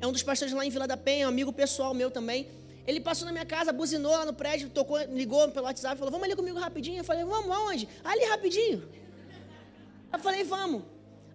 [0.00, 2.40] É um dos pastores lá em Vila da Penha, um amigo pessoal meu também.
[2.88, 6.24] Ele passou na minha casa, buzinou lá no prédio, tocou, ligou pelo WhatsApp, falou: Vamos
[6.24, 6.96] ali comigo rapidinho.
[6.96, 7.86] Eu falei: Vamos, aonde?
[8.02, 8.78] Ali rapidinho.
[10.10, 10.84] Eu falei: Vamos.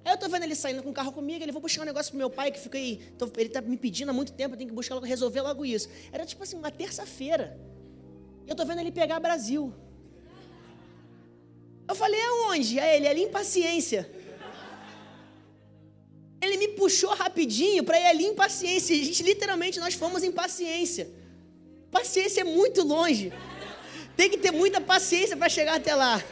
[0.03, 2.11] Aí eu tô vendo ele saindo com o carro comigo, ele vou buscar um negócio
[2.11, 4.69] pro meu pai que fiquei, tô, ele tá me pedindo há muito tempo, eu tenho
[4.71, 5.87] que buscar logo, resolver logo isso.
[6.11, 7.55] Era tipo assim, uma terça-feira.
[8.47, 9.71] Eu tô vendo ele pegar Brasil.
[11.87, 12.79] Eu falei, aonde?
[12.79, 14.09] Aí ele, ali em paciência.
[16.41, 18.95] Ele me puxou rapidinho para ir ali em paciência.
[18.95, 21.21] A gente, literalmente, nós fomos em paciência.
[21.97, 23.31] Paciência é muito longe.
[24.17, 26.23] Tem que ter muita paciência para chegar até lá.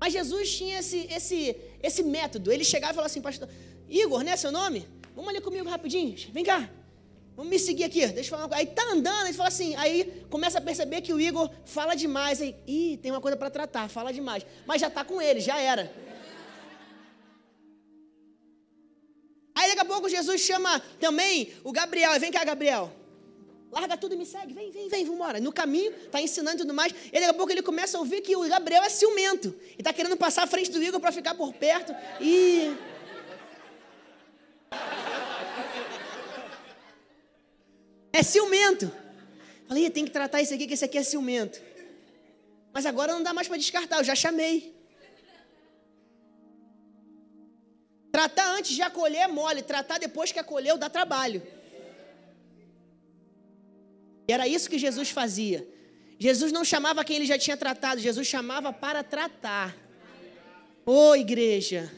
[0.00, 2.50] Mas Jesus tinha esse, esse, esse método.
[2.50, 3.48] Ele chegava e falava assim, pastor,
[3.88, 4.88] Igor, né, seu nome?
[5.14, 6.16] Vamos ali comigo rapidinho.
[6.32, 6.68] Vem cá.
[7.36, 8.06] Vamos me seguir aqui.
[8.06, 8.60] Deixa eu falar uma coisa.
[8.60, 12.40] Aí tá andando, ele fala assim, aí começa a perceber que o Igor fala demais.
[12.40, 14.44] Aí, ih, tem uma coisa para tratar, fala demais.
[14.66, 16.09] Mas já tá com ele, já era.
[19.70, 22.18] Daqui a pouco Jesus chama também o Gabriel.
[22.20, 23.00] Vem cá, Gabriel
[23.70, 25.40] larga tudo e me segue, vem, vem, vem, vamos embora.
[25.40, 26.92] No caminho, está ensinando e tudo mais.
[26.92, 29.54] E daqui a pouco ele começa a ouvir que o Gabriel é ciumento.
[29.72, 31.94] E está querendo passar à frente do Igor para ficar por perto.
[32.20, 32.74] E.
[38.12, 38.90] É ciumento.
[39.68, 41.60] Falei, tem que tratar isso aqui, que esse aqui é ciumento.
[42.72, 44.79] Mas agora não dá mais para descartar, eu já chamei.
[48.10, 51.42] Tratar antes de acolher é mole, tratar depois que acolheu dá trabalho.
[54.28, 55.66] E era isso que Jesus fazia.
[56.18, 59.76] Jesus não chamava quem ele já tinha tratado, Jesus chamava para tratar.
[60.84, 61.90] Ô oh, igreja.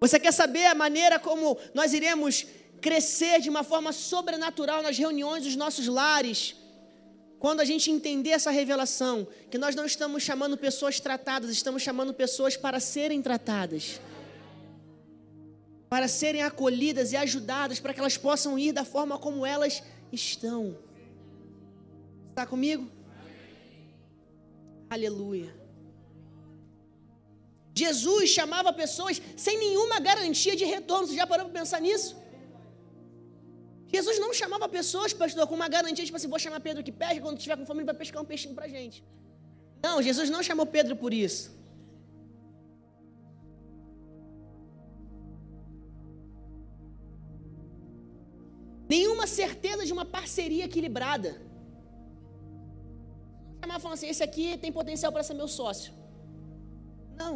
[0.00, 2.46] Você quer saber a maneira como nós iremos
[2.80, 6.56] crescer de uma forma sobrenatural nas reuniões dos nossos lares?
[7.40, 12.12] Quando a gente entender essa revelação, que nós não estamos chamando pessoas tratadas, estamos chamando
[12.12, 13.98] pessoas para serem tratadas,
[15.88, 19.82] para serem acolhidas e ajudadas, para que elas possam ir da forma como elas
[20.12, 20.76] estão.
[22.28, 22.86] Está comigo?
[24.90, 25.58] Aleluia.
[27.74, 31.06] Jesus chamava pessoas sem nenhuma garantia de retorno.
[31.06, 32.19] Você já parou para pensar nisso?
[33.94, 37.20] Jesus não chamava pessoas, pastor, com uma garantia, tipo assim, vou chamar Pedro que pesca,
[37.20, 38.98] quando tiver com fome ele vai pescar um peixinho para gente.
[39.86, 41.44] Não, Jesus não chamou Pedro por isso.
[48.92, 51.30] nenhuma certeza de uma parceria equilibrada.
[53.60, 55.92] Chamar falando assim, esse aqui tem potencial para ser meu sócio.
[57.20, 57.34] Não.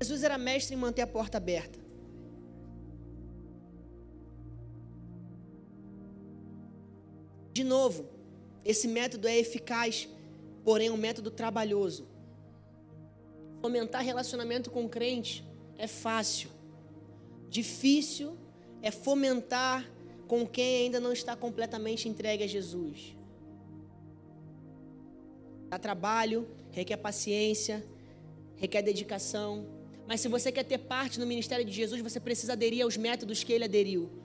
[0.00, 1.78] Jesus era mestre em manter a porta aberta.
[7.52, 8.06] De novo,
[8.64, 10.08] esse método é eficaz,
[10.64, 12.06] porém é um método trabalhoso.
[13.60, 15.44] Fomentar relacionamento com crente
[15.76, 16.50] é fácil.
[17.48, 18.36] Difícil
[18.80, 19.88] é fomentar
[20.26, 23.14] com quem ainda não está completamente entregue a Jesus.
[25.68, 27.84] Dá trabalho, requer paciência,
[28.56, 29.66] requer dedicação.
[30.06, 33.44] Mas se você quer ter parte no ministério de Jesus, você precisa aderir aos métodos
[33.44, 34.21] que ele aderiu.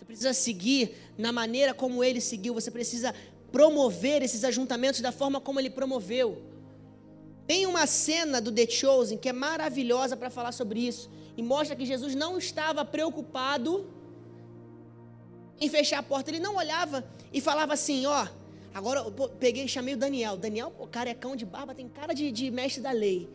[0.00, 2.54] Você precisa seguir na maneira como ele seguiu.
[2.54, 3.14] Você precisa
[3.52, 6.40] promover esses ajuntamentos da forma como ele promoveu.
[7.46, 11.76] Tem uma cena do The Chosen que é maravilhosa para falar sobre isso e mostra
[11.76, 13.90] que Jesus não estava preocupado
[15.60, 16.30] em fechar a porta.
[16.30, 18.26] Ele não olhava e falava assim: Ó,
[18.72, 20.34] agora eu peguei e chamei o Daniel.
[20.34, 23.28] Daniel, o carecão de barba, tem cara de, de mestre da lei.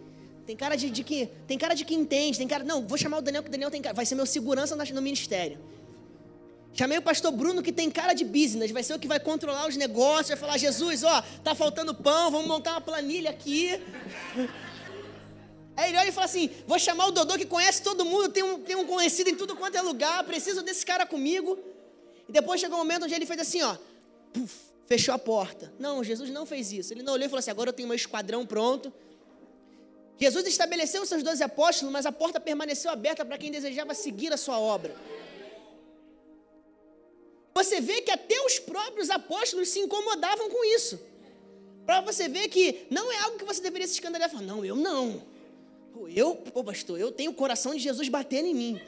[0.47, 2.63] Tem cara de, de, que tem cara de que entende, tem cara.
[2.63, 5.01] Não, vou chamar o Daniel, que o Daniel tem cara, vai ser meu segurança no
[5.03, 5.59] ministério.
[6.76, 9.65] Chamei o pastor Bruno, que tem cara de business, vai ser o que vai controlar
[9.65, 13.82] os negócios, vai falar: Jesus, ó, tá faltando pão, vamos montar uma planilha aqui.
[15.78, 18.43] Aí ele olha e fala assim: vou chamar o Dodô que conhece todo mundo, tem
[18.43, 21.57] um, tem um conhecido em tudo quanto é lugar, preciso desse cara comigo.
[22.28, 23.78] E depois chegou um momento onde ele fez assim: ó,
[24.34, 24.53] puf,
[24.86, 25.71] fechou a porta.
[25.80, 26.91] Não, Jesus não fez isso.
[26.93, 28.91] Ele não olhou e falou assim: agora eu tenho meu esquadrão pronto.
[30.17, 34.34] Jesus estabeleceu os seus doze apóstolos, mas a porta permaneceu aberta para quem desejava seguir
[34.34, 34.93] a sua obra.
[37.56, 40.99] Você vê que até os próprios apóstolos se incomodavam com isso.
[41.86, 44.30] Para você ver que não é algo que você deveria se escandalizar.
[44.30, 45.24] Falar, não, eu não.
[46.14, 48.82] Eu, pô, pastor, eu tenho o coração de Jesus batendo em mim.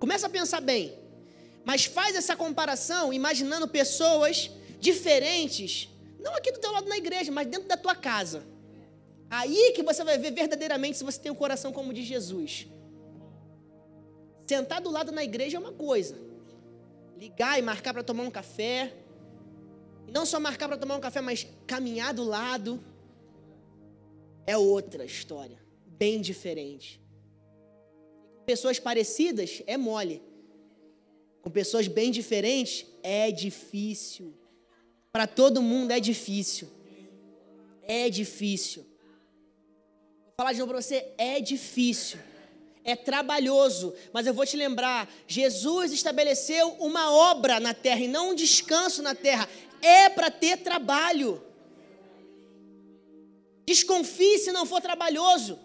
[0.00, 0.98] Começa a pensar bem.
[1.64, 7.46] Mas faz essa comparação imaginando pessoas diferentes, não aqui do teu lado na igreja, mas
[7.46, 8.44] dentro da tua casa.
[9.30, 12.68] Aí que você vai ver verdadeiramente se você tem o coração como de Jesus.
[14.46, 16.16] Sentar do lado na igreja é uma coisa.
[17.16, 18.94] Ligar e marcar para tomar um café.
[20.06, 22.82] E não só marcar para tomar um café, mas caminhar do lado
[24.46, 27.00] é outra história, bem diferente.
[28.36, 30.22] Com pessoas parecidas é mole.
[31.42, 34.32] Com pessoas bem diferentes é difícil.
[35.10, 36.68] Para todo mundo é difícil.
[37.82, 38.82] É difícil.
[40.24, 42.18] Vou falar de novo para você, é difícil.
[42.86, 48.30] É trabalhoso, mas eu vou te lembrar, Jesus estabeleceu uma obra na terra e não
[48.30, 49.48] um descanso na terra.
[49.82, 51.42] É para ter trabalho.
[53.66, 55.58] Desconfie se não for trabalhoso.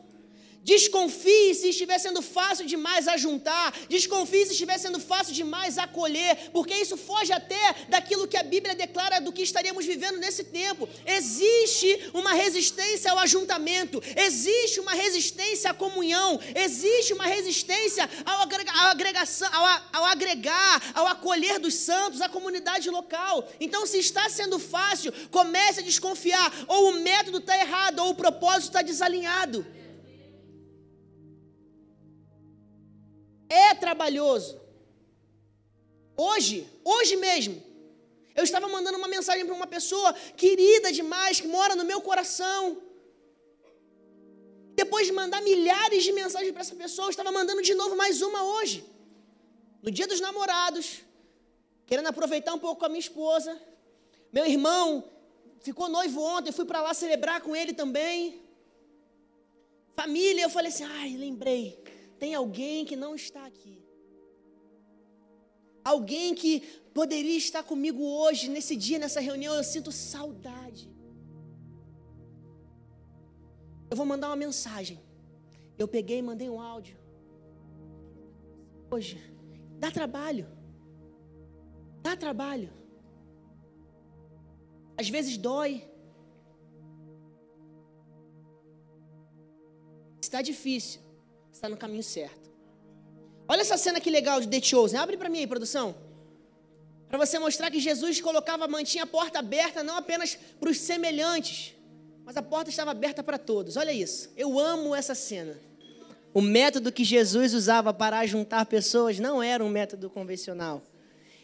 [0.64, 6.52] Desconfie se estiver sendo fácil demais a juntar, desconfie se estiver sendo fácil demais acolher,
[6.52, 10.88] porque isso foge até daquilo que a Bíblia declara do que estaríamos vivendo nesse tempo.
[11.04, 18.72] Existe uma resistência ao ajuntamento, existe uma resistência à comunhão, existe uma resistência ao, agrega,
[18.72, 23.50] ao agregação, ao, ao agregar, ao acolher dos santos, a comunidade local.
[23.60, 28.16] Então, se está sendo fácil, comece a desconfiar, ou o método está errado, ou o
[28.16, 29.66] propósito está desalinhado.
[33.52, 34.52] É trabalhoso.
[36.16, 37.56] Hoje, hoje mesmo,
[38.36, 42.62] eu estava mandando uma mensagem para uma pessoa querida demais, que mora no meu coração.
[44.82, 48.22] Depois de mandar milhares de mensagens para essa pessoa, eu estava mandando de novo mais
[48.22, 48.86] uma hoje.
[49.84, 51.02] No dia dos namorados,
[51.86, 53.60] querendo aproveitar um pouco com a minha esposa.
[54.32, 55.04] Meu irmão
[55.60, 58.42] ficou noivo ontem, fui para lá celebrar com ele também.
[59.96, 61.82] Família, eu falei assim: ai, lembrei
[62.22, 63.84] tem alguém que não está aqui.
[65.84, 66.52] Alguém que
[66.98, 70.84] poderia estar comigo hoje, nesse dia, nessa reunião, eu sinto saudade.
[73.90, 75.00] Eu vou mandar uma mensagem.
[75.80, 76.96] Eu peguei e mandei um áudio.
[78.92, 79.18] Hoje,
[79.80, 80.48] dá trabalho.
[82.04, 82.72] Dá trabalho.
[84.96, 85.72] Às vezes dói.
[90.22, 91.11] Está difícil
[91.52, 92.50] está no caminho certo.
[93.48, 94.98] Olha essa cena que legal de The Chosen.
[94.98, 95.96] Abre para mim aí, produção.
[97.10, 101.76] Para você mostrar que Jesus colocava, mantinha a porta aberta não apenas para os semelhantes,
[102.24, 103.76] mas a porta estava aberta para todos.
[103.76, 104.30] Olha isso.
[104.38, 105.60] Eu amo essa cena.
[106.34, 110.82] O método que Jesus usava para juntar pessoas não era um método convencional.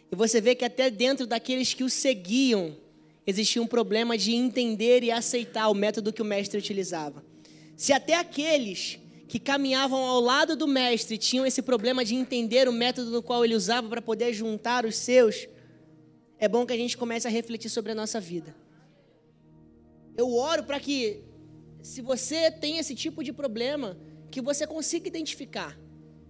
[0.09, 2.77] E você vê que até dentro daqueles que o seguiam,
[3.25, 7.21] existia um problema de entender e aceitar o método que o mestre utilizava.
[7.75, 8.97] Se até aqueles
[9.27, 13.43] que caminhavam ao lado do mestre tinham esse problema de entender o método no qual
[13.43, 15.47] ele usava para poder juntar os seus,
[16.39, 18.55] é bom que a gente comece a refletir sobre a nossa vida.
[20.15, 21.23] Eu oro para que,
[21.81, 23.97] se você tem esse tipo de problema,
[24.31, 25.77] que você consiga identificar.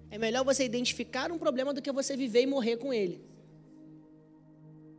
[0.09, 3.21] É melhor você identificar um problema do que você viver e morrer com ele.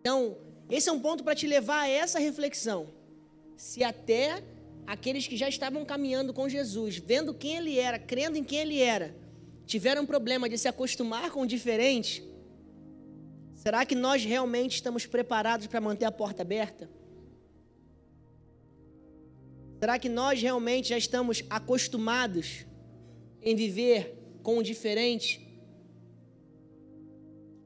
[0.00, 0.36] Então,
[0.70, 2.88] esse é um ponto para te levar a essa reflexão.
[3.56, 4.42] Se até
[4.88, 8.80] aqueles que já estavam caminhando com Jesus, vendo quem ele era, crendo em quem ele
[8.80, 9.14] era,
[9.66, 12.26] tiveram um problema de se acostumar com o diferente,
[13.54, 16.88] será que nós realmente estamos preparados para manter a porta aberta?
[19.78, 22.64] Será que nós realmente já estamos acostumados
[23.42, 25.46] em viver com o diferente?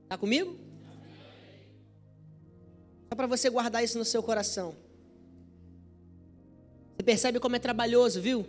[0.02, 0.58] Está comigo?
[3.08, 4.81] Só para você guardar isso no seu coração.
[7.02, 8.46] Você percebe como é trabalhoso, viu?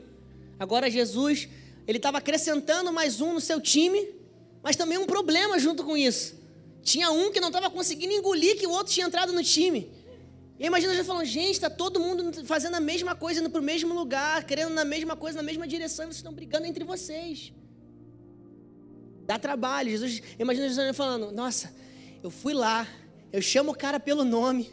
[0.59, 1.49] Agora Jesus,
[1.87, 4.07] ele estava acrescentando mais um no seu time,
[4.61, 6.35] mas também um problema junto com isso.
[6.83, 9.89] Tinha um que não estava conseguindo engolir que o outro tinha entrado no time.
[10.59, 13.63] E imagina já falando, gente, está todo mundo fazendo a mesma coisa, indo para o
[13.63, 17.51] mesmo lugar, querendo na mesma coisa, na mesma direção, vocês estão brigando entre vocês.
[19.25, 19.89] Dá trabalho.
[19.89, 21.73] Jesus, imagina Jesus falando, nossa,
[22.21, 22.87] eu fui lá,
[23.31, 24.71] eu chamo o cara pelo nome.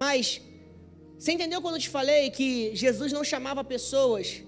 [0.00, 0.40] Mas
[1.24, 4.42] você entendeu quando eu te falei que Jesus não chamava pessoas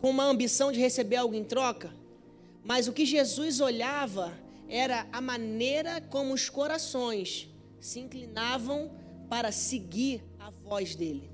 [0.00, 1.94] com uma ambição de receber algo em troca?
[2.64, 4.36] Mas o que Jesus olhava
[4.68, 7.48] era a maneira como os corações
[7.78, 8.90] se inclinavam
[9.30, 11.30] para seguir a voz dele.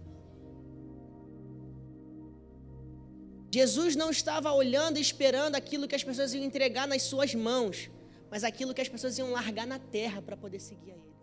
[3.51, 7.88] Jesus não estava olhando e esperando aquilo que as pessoas iam entregar nas suas mãos,
[8.30, 11.13] mas aquilo que as pessoas iam largar na terra para poder seguir a ele.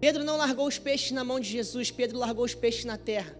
[0.00, 3.38] Pedro não largou os peixes na mão de Jesus, Pedro largou os peixes na terra.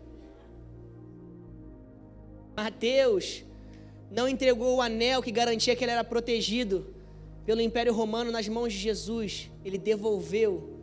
[2.54, 3.42] Mateus
[4.11, 6.94] não entregou o anel que garantia que ele era protegido
[7.46, 9.50] pelo Império Romano nas mãos de Jesus.
[9.64, 10.78] Ele devolveu.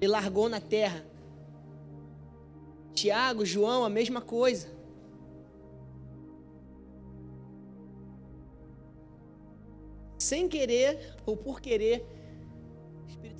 [0.00, 1.04] Ele largou na terra.
[2.94, 4.68] Tiago, João, a mesma coisa.
[10.18, 12.06] Sem querer ou por querer,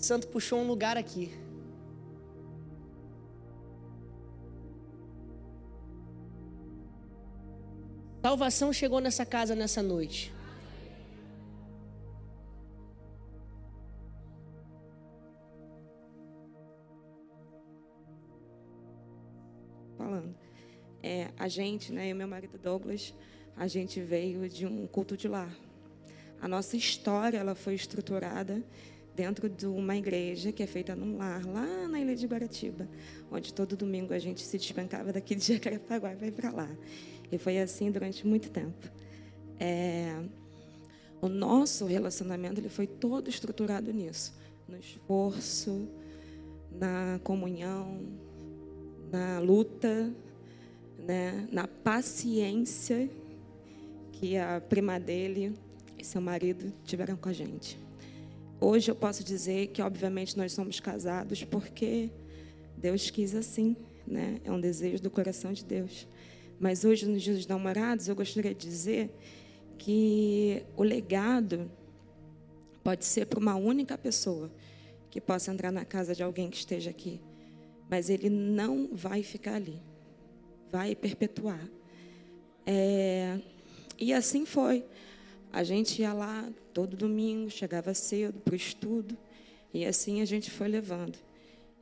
[0.00, 1.30] Santo puxou um lugar aqui.
[8.22, 10.32] Salvação chegou nessa casa nessa noite.
[19.98, 20.34] Falando.
[21.02, 23.14] É, a gente, né, e o meu marido Douglas,
[23.54, 25.54] a gente veio de um culto de lar.
[26.40, 28.62] A nossa história ela foi estruturada
[29.14, 32.88] dentro de uma igreja que é feita num lar, lá na ilha de Guaratiba,
[33.30, 36.68] onde todo domingo a gente se despencava daqui de Jacarepaguá e vai para lá.
[37.30, 38.90] E foi assim durante muito tempo.
[39.58, 40.16] É,
[41.20, 44.34] o nosso relacionamento ele foi todo estruturado nisso,
[44.66, 45.88] no esforço,
[46.72, 48.00] na comunhão,
[49.12, 50.12] na luta,
[50.98, 53.10] né, na paciência
[54.12, 55.54] que a prima dele
[55.98, 57.78] e seu marido tiveram com a gente.
[58.62, 62.10] Hoje eu posso dizer que, obviamente, nós somos casados porque
[62.76, 63.74] Deus quis assim,
[64.06, 64.38] né?
[64.44, 66.06] É um desejo do coração de Deus.
[66.58, 69.10] Mas hoje, nos dias dos namorados, eu gostaria de dizer
[69.78, 71.70] que o legado
[72.84, 74.52] pode ser para uma única pessoa
[75.10, 77.18] que possa entrar na casa de alguém que esteja aqui,
[77.88, 79.80] mas ele não vai ficar ali,
[80.70, 81.66] vai perpetuar.
[82.66, 83.40] É,
[83.98, 84.84] e assim foi.
[85.50, 89.16] A gente ia lá todo domingo, chegava cedo para o estudo,
[89.72, 91.18] e assim a gente foi levando.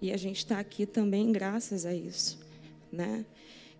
[0.01, 2.39] E a gente está aqui também graças a isso,
[2.93, 3.25] né?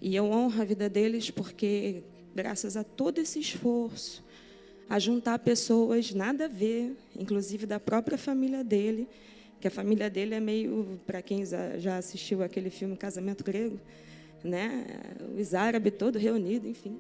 [0.01, 2.03] E eu honro a vida deles porque,
[2.35, 4.25] graças a todo esse esforço,
[4.89, 9.07] a juntar pessoas nada a ver, inclusive da própria família dele,
[9.61, 13.79] que a família dele é meio, para quem já assistiu aquele filme Casamento Grego,
[14.43, 14.87] né?
[15.39, 16.97] Os árabes todos reunidos, enfim.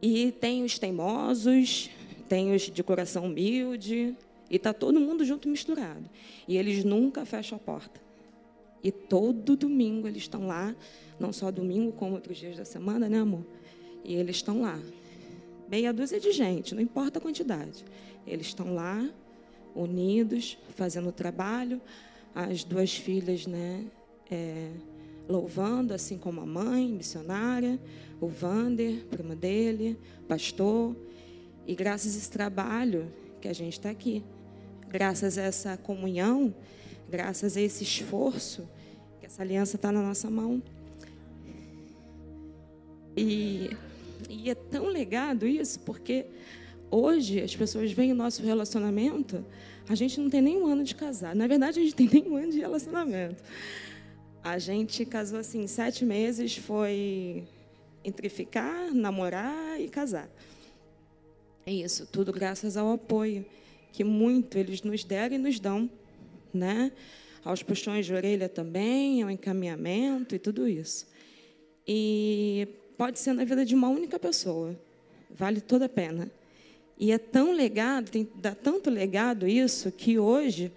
[0.00, 1.90] E tem os teimosos,
[2.30, 4.16] tem os de coração humilde,
[4.48, 6.08] e está todo mundo junto misturado.
[6.46, 8.00] E eles nunca fecham a porta.
[8.84, 10.72] E todo domingo eles estão lá
[11.18, 13.44] não só domingo, como outros dias da semana, né, amor?
[14.04, 14.80] E eles estão lá.
[15.68, 17.84] Meia dúzia de gente, não importa a quantidade.
[18.24, 19.10] Eles estão lá,
[19.74, 21.80] unidos, fazendo o trabalho.
[22.32, 23.84] As duas filhas, né,
[24.30, 24.70] é,
[25.28, 27.76] louvando, assim como a mãe, missionária,
[28.20, 30.94] o Vander, primo dele, pastor.
[31.66, 34.24] E graças a esse trabalho que a gente está aqui,
[34.88, 36.54] graças a essa comunhão,
[37.08, 38.68] graças a esse esforço,
[39.20, 40.62] que essa aliança está na nossa mão.
[43.16, 43.70] E,
[44.28, 46.26] e é tão legado isso, porque
[46.90, 49.44] hoje as pessoas veem o nosso relacionamento,
[49.88, 51.34] a gente não tem nem um ano de casar.
[51.34, 53.42] Na verdade, a gente tem nem um ano de relacionamento.
[54.42, 57.44] A gente casou assim, sete meses, foi
[58.04, 60.30] entre ficar, namorar e casar.
[61.70, 63.46] É isso, tudo graças ao apoio
[63.92, 65.88] que muito eles nos deram e nos dão,
[66.52, 66.90] né?
[67.44, 71.06] Aos puxões de orelha também, ao encaminhamento e tudo isso.
[71.86, 72.66] E
[72.98, 74.76] pode ser na vida de uma única pessoa.
[75.30, 76.28] Vale toda a pena.
[76.98, 80.72] E é tão legado, tem, dá tanto legado isso, que hoje,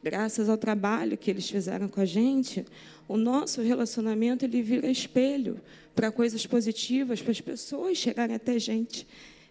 [0.00, 2.64] graças ao trabalho que eles fizeram com a gente,
[3.08, 5.60] o nosso relacionamento ele vira espelho
[5.92, 9.08] para coisas positivas, para as pessoas chegarem até a gente.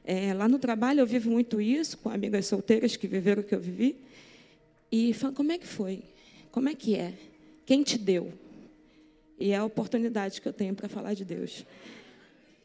[0.07, 3.55] É, lá no trabalho eu vivo muito isso, com amigas solteiras que viveram o que
[3.55, 3.97] eu vivi.
[4.91, 6.03] E falo, como é que foi?
[6.51, 7.11] Como é que é?
[7.65, 8.31] Quem te deu?
[9.39, 11.65] E é a oportunidade que eu tenho para falar de Deus.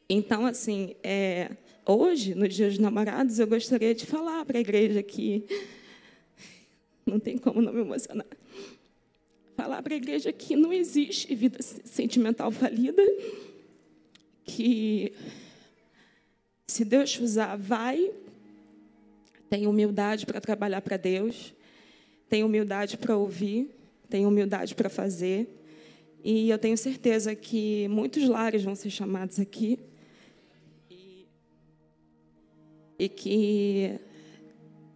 [0.07, 1.51] Então, assim, é,
[1.87, 5.45] hoje, no Dia dos Namorados, eu gostaria de falar para a igreja que.
[7.07, 8.27] Não tem como não me emocionar.
[9.57, 13.03] Falar para a igreja que não existe vida sentimental falida,
[14.45, 15.13] que
[16.71, 18.11] se Deus usar, vai.
[19.49, 21.53] Tem humildade para trabalhar para Deus,
[22.29, 23.69] tem humildade para ouvir,
[24.09, 25.49] tem humildade para fazer.
[26.23, 29.79] E eu tenho certeza que muitos lares vão ser chamados aqui
[32.99, 33.99] e que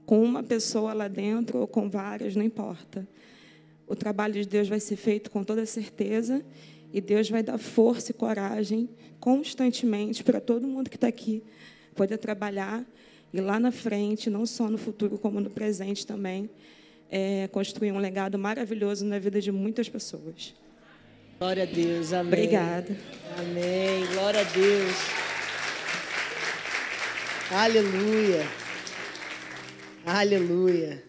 [0.05, 3.09] com uma pessoa lá dentro ou com várias, não importa.
[3.87, 6.45] O trabalho de Deus vai ser feito com toda certeza
[6.95, 8.89] e Deus vai dar força e coragem
[9.19, 11.43] constantemente para todo mundo que está aqui
[11.93, 12.85] poder trabalhar
[13.33, 16.49] e lá na frente, não só no futuro como no presente também,
[17.11, 20.55] é, construir um legado maravilhoso na vida de muitas pessoas.
[21.41, 22.33] Glória a Deus, amém.
[22.33, 22.97] Obrigada.
[23.39, 24.95] Amém, glória a Deus.
[27.51, 28.47] Aleluia.
[30.07, 31.03] Aleluia.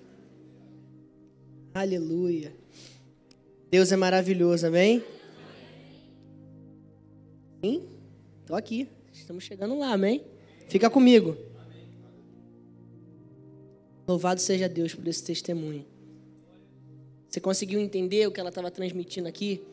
[1.75, 2.55] Aleluia.
[3.69, 5.03] Deus é maravilhoso, amém?
[7.63, 7.83] Sim?
[8.41, 8.87] Estou aqui.
[9.11, 10.23] Estamos chegando lá, amém?
[10.67, 11.37] Fica comigo.
[14.07, 15.85] Louvado seja Deus por esse testemunho.
[17.29, 19.63] Você conseguiu entender o que ela estava transmitindo aqui?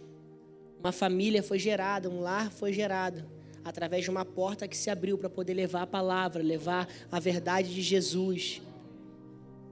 [0.80, 3.24] Uma família foi gerada, um lar foi gerado
[3.64, 7.72] através de uma porta que se abriu para poder levar a palavra, levar a verdade
[7.72, 8.60] de Jesus.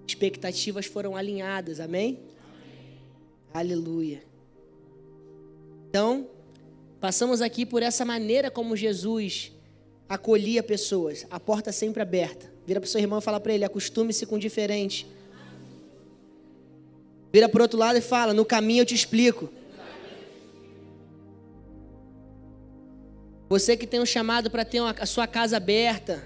[0.07, 2.19] Expectativas foram alinhadas, amém?
[2.19, 3.01] amém.
[3.53, 4.23] Aleluia.
[5.89, 6.29] Então,
[7.01, 9.53] passamos aqui por essa maneira como Jesus
[10.09, 12.53] acolhia pessoas, a porta sempre aberta.
[12.67, 15.07] Vira para o seu irmão e fala para ele: acostume-se com o diferente.
[17.33, 19.49] Vira para o outro lado e fala: no caminho eu te explico.
[23.49, 26.23] Você que tem um chamado para ter uma, a sua casa aberta,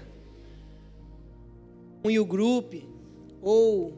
[2.03, 2.75] um U Group,
[3.41, 3.93] ou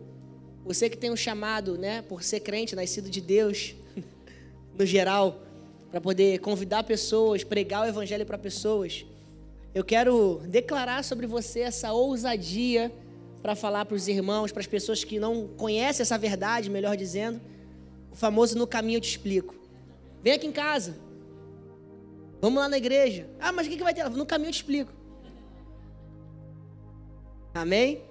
[0.64, 3.76] você que tem um chamado, né, por ser crente, nascido de Deus,
[4.78, 5.42] no geral,
[5.90, 9.06] para poder convidar pessoas, pregar o evangelho para pessoas.
[9.74, 12.92] Eu quero declarar sobre você essa ousadia
[13.42, 17.40] para falar para os irmãos, para as pessoas que não conhecem essa verdade, melhor dizendo,
[18.12, 19.56] o famoso no caminho eu te explico.
[20.24, 20.98] Vem aqui em casa.
[22.42, 23.30] Vamos lá na igreja.
[23.40, 24.10] Ah, mas o que vai ter?
[24.10, 24.92] No caminho eu te explico.
[27.54, 28.02] Amém?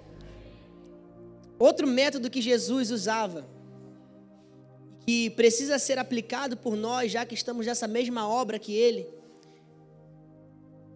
[1.58, 3.46] Outro método que Jesus usava,
[5.06, 9.06] que precisa ser aplicado por nós, já que estamos nessa mesma obra que ele,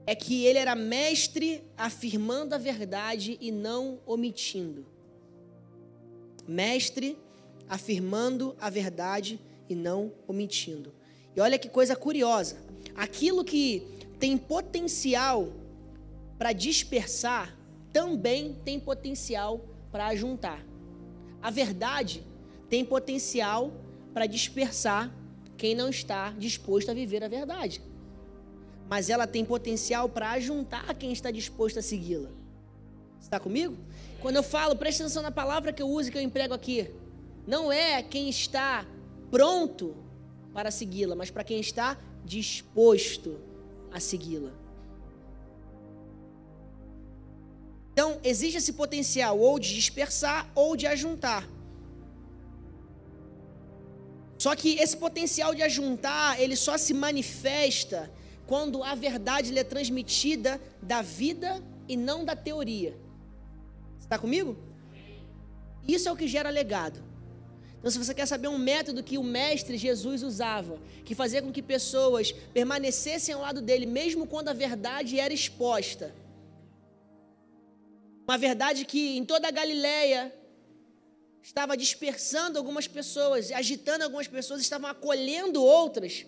[0.05, 4.85] é que ele era mestre afirmando a verdade e não omitindo.
[6.49, 7.17] Mestre
[7.69, 9.39] afirmando a verdade
[9.69, 10.93] e não omitindo.
[11.37, 12.57] E olha que coisa curiosa.
[12.97, 13.87] Aquilo que
[14.19, 15.53] tem potencial
[16.37, 17.57] para dispersar
[17.93, 20.67] também tem potencial para juntar.
[21.41, 22.25] A verdade
[22.69, 23.90] tem potencial para
[24.29, 25.13] dispersar
[25.57, 27.83] quem não está disposto a viver a verdade.
[28.89, 32.31] Mas ela tem potencial para juntar quem está disposto a segui-la.
[33.21, 33.77] Está comigo?
[34.21, 36.91] Quando eu falo, preste atenção na palavra que eu uso e que eu emprego aqui.
[37.47, 38.87] Não é quem está
[39.31, 39.95] pronto
[40.53, 43.39] para segui-la, mas para quem está disposto
[43.93, 44.53] a segui-la.
[47.93, 51.47] Então, existe esse potencial ou de dispersar ou de ajuntar.
[54.41, 58.11] Só que esse potencial de ajuntar, ele só se manifesta
[58.47, 62.97] quando a verdade é transmitida da vida e não da teoria.
[64.01, 64.57] Está comigo?
[65.87, 67.05] Isso é o que gera legado.
[67.79, 71.53] Então, se você quer saber um método que o mestre Jesus usava, que fazia com
[71.53, 76.15] que pessoas permanecessem ao lado dele, mesmo quando a verdade era exposta,
[78.27, 80.35] uma verdade que em toda a Galileia
[81.43, 86.27] estava dispersando algumas pessoas, agitando algumas pessoas, estavam acolhendo outras.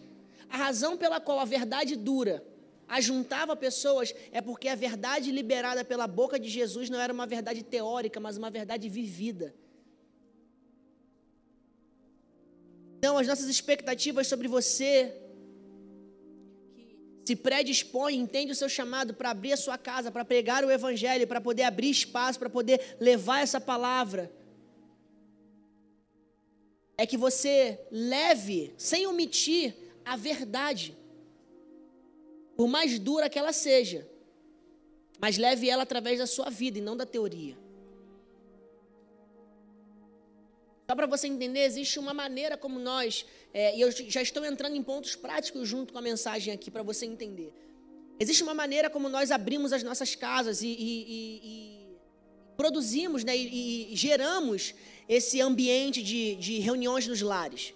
[0.49, 2.45] A razão pela qual a verdade dura
[2.89, 7.63] ajuntava pessoas é porque a verdade liberada pela boca de Jesus não era uma verdade
[7.63, 9.55] teórica, mas uma verdade vivida.
[12.99, 15.13] Então, as nossas expectativas sobre você,
[17.25, 21.27] se predispõe, entende o seu chamado para abrir a sua casa, para pregar o Evangelho,
[21.27, 24.31] para poder abrir espaço, para poder levar essa palavra,
[27.03, 29.75] é que você leve, sem omitir,
[30.05, 30.97] a verdade,
[32.57, 34.09] por mais dura que ela seja,
[35.19, 37.59] mas leve ela através da sua vida e não da teoria.
[40.89, 44.77] Só para você entender, existe uma maneira como nós, é, e eu já estou entrando
[44.77, 47.53] em pontos práticos junto com a mensagem aqui para você entender.
[48.21, 51.82] Existe uma maneira como nós abrimos as nossas casas e, e, e, e
[52.63, 54.73] produzimos né, e, geramos
[55.09, 57.75] esse ambiente de, de reuniões nos lares.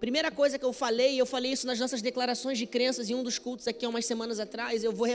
[0.00, 3.22] Primeira coisa que eu falei, eu falei isso nas nossas declarações de crenças em um
[3.22, 5.06] dos cultos aqui há umas semanas atrás, eu vou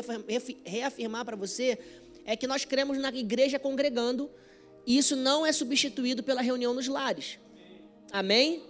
[0.65, 1.77] reafirmar para você,
[2.23, 4.31] é que nós cremos na igreja congregando
[4.87, 7.37] e isso não é substituído pela reunião nos lares.
[8.13, 8.63] Amém?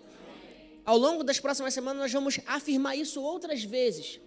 [0.84, 4.20] Ao longo das próximas semanas nós vamos afirmar isso outras vezes.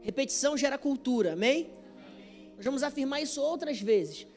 [0.00, 1.68] Repetição gera cultura, amém?
[2.54, 4.28] Nós vamos afirmar isso outras vezes.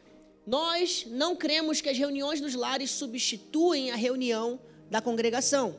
[0.46, 5.78] Nós não cremos que as reuniões dos lares substituem a reunião da congregação.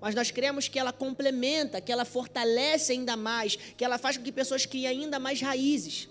[0.00, 4.22] Mas nós cremos que ela complementa, que ela fortalece ainda mais, que ela faz com
[4.22, 6.08] que pessoas criem ainda mais raízes.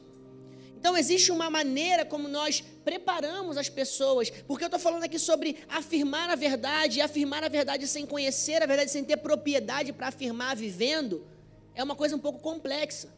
[0.80, 5.58] Então, existe uma maneira como nós preparamos as pessoas, porque eu estou falando aqui sobre
[5.68, 10.10] afirmar a verdade, e afirmar a verdade sem conhecer a verdade, sem ter propriedade para
[10.10, 11.26] afirmar vivendo,
[11.74, 13.16] é uma coisa um pouco complexa.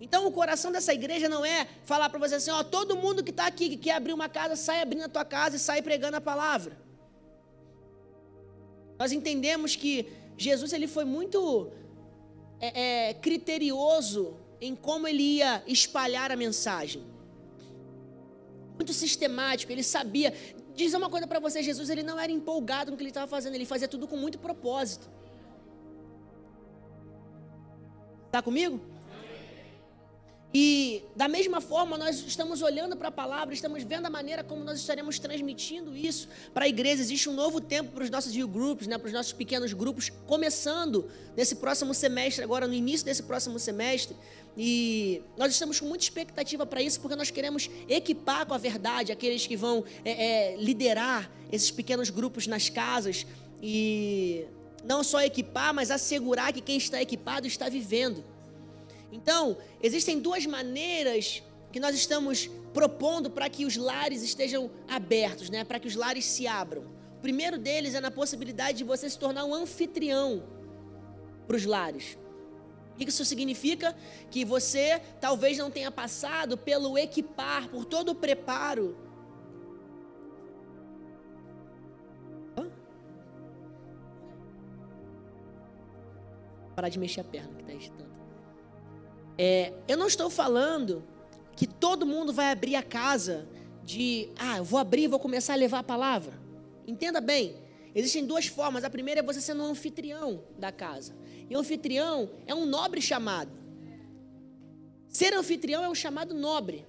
[0.00, 3.30] Então, o coração dessa igreja não é falar para você assim: ó, todo mundo que
[3.30, 6.16] está aqui, que quer abrir uma casa, sai abrindo a tua casa e sai pregando
[6.16, 6.76] a palavra.
[8.98, 11.70] Nós entendemos que Jesus ele foi muito
[12.60, 17.02] é, é, criterioso em como ele ia espalhar a mensagem.
[18.74, 20.32] Muito sistemático, ele sabia.
[20.74, 23.54] dizer uma coisa para você, Jesus ele não era empolgado no que ele estava fazendo,
[23.54, 25.08] ele fazia tudo com muito propósito.
[28.30, 28.80] Tá comigo?
[30.56, 34.62] E da mesma forma, nós estamos olhando para a palavra, estamos vendo a maneira como
[34.62, 37.02] nós estaremos transmitindo isso para a igreja.
[37.02, 41.10] Existe um novo tempo para os nossos youth né, para os nossos pequenos grupos, começando
[41.36, 44.16] nesse próximo semestre, agora no início desse próximo semestre.
[44.56, 49.10] E nós estamos com muita expectativa para isso, porque nós queremos equipar com a verdade
[49.10, 53.26] aqueles que vão é, é, liderar esses pequenos grupos nas casas.
[53.60, 54.46] E
[54.84, 58.22] não só equipar, mas assegurar que quem está equipado está vivendo.
[59.14, 61.40] Então, existem duas maneiras
[61.70, 65.62] que nós estamos propondo para que os lares estejam abertos, né?
[65.62, 66.82] para que os lares se abram.
[67.16, 70.42] O primeiro deles é na possibilidade de você se tornar um anfitrião
[71.46, 72.18] para os lares.
[72.92, 73.96] O que isso significa?
[74.32, 78.96] Que você talvez não tenha passado pelo equipar, por todo o preparo.
[82.58, 82.68] Hã?
[86.74, 88.13] Parar de mexer a perna que está agitando.
[89.36, 91.04] É, eu não estou falando
[91.56, 93.46] que todo mundo vai abrir a casa
[93.82, 96.38] de, ah, eu vou abrir e vou começar a levar a palavra.
[96.86, 97.56] Entenda bem,
[97.94, 98.84] existem duas formas.
[98.84, 101.14] A primeira é você sendo um anfitrião da casa.
[101.48, 103.50] E anfitrião é um nobre chamado.
[105.08, 106.86] Ser anfitrião é um chamado nobre.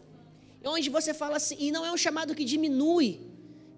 [0.63, 3.21] É onde você fala assim, e não é um chamado que diminui,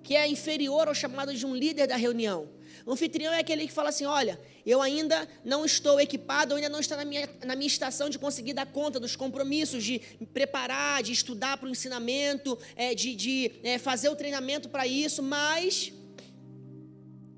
[0.04, 2.48] que é inferior ao chamado de um líder da reunião.
[2.88, 6.80] O anfitrião é aquele que fala assim: olha, eu ainda não estou equipado, ainda não
[6.80, 10.00] estou na minha, na minha estação de conseguir dar conta dos compromissos, de
[10.34, 15.22] preparar, de estudar para o ensinamento, é, de, de é, fazer o treinamento para isso,
[15.22, 15.92] mas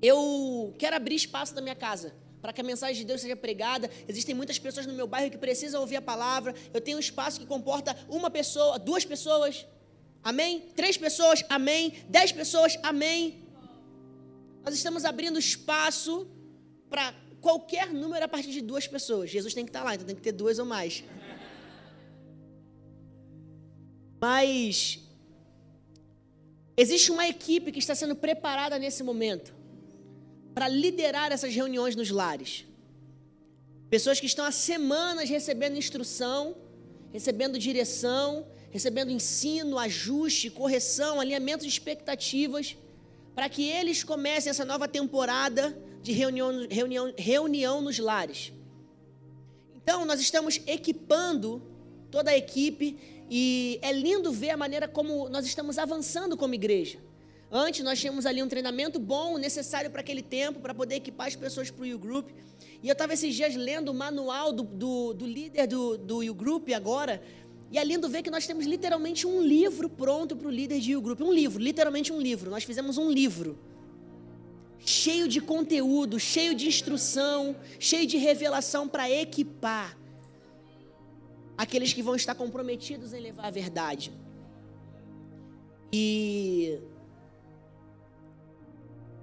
[0.00, 3.90] eu quero abrir espaço da minha casa para que a mensagem de Deus seja pregada.
[4.06, 6.54] Existem muitas pessoas no meu bairro que precisam ouvir a palavra.
[6.72, 9.66] Eu tenho um espaço que comporta uma pessoa, duas pessoas.
[10.22, 10.60] Amém?
[10.76, 11.94] Três pessoas, amém.
[12.08, 13.49] Dez pessoas, amém.
[14.64, 16.28] Nós estamos abrindo espaço
[16.88, 19.30] para qualquer número a partir de duas pessoas.
[19.30, 21.02] Jesus tem que estar lá, então tem que ter duas ou mais.
[24.20, 25.00] Mas
[26.76, 29.54] existe uma equipe que está sendo preparada nesse momento
[30.54, 32.66] para liderar essas reuniões nos lares.
[33.88, 36.56] Pessoas que estão há semanas recebendo instrução,
[37.12, 42.76] recebendo direção, recebendo ensino, ajuste, correção, alinhamento de expectativas
[43.40, 48.52] para que eles comecem essa nova temporada de reunião, reunião, reunião nos lares.
[49.74, 51.62] Então, nós estamos equipando
[52.10, 52.98] toda a equipe
[53.30, 56.98] e é lindo ver a maneira como nós estamos avançando como igreja.
[57.50, 61.34] Antes, nós tínhamos ali um treinamento bom, necessário para aquele tempo, para poder equipar as
[61.34, 62.28] pessoas para o U-Group.
[62.82, 66.68] E eu estava esses dias lendo o manual do, do, do líder do, do U-Group
[66.76, 67.22] agora,
[67.70, 70.96] e é lindo ver que nós temos literalmente um livro pronto para o líder de
[70.96, 71.20] U-Group.
[71.20, 72.50] Um livro, literalmente um livro.
[72.50, 73.56] Nós fizemos um livro.
[74.78, 79.96] Cheio de conteúdo, cheio de instrução, cheio de revelação para equipar
[81.56, 84.10] aqueles que vão estar comprometidos em levar a verdade.
[85.92, 86.78] E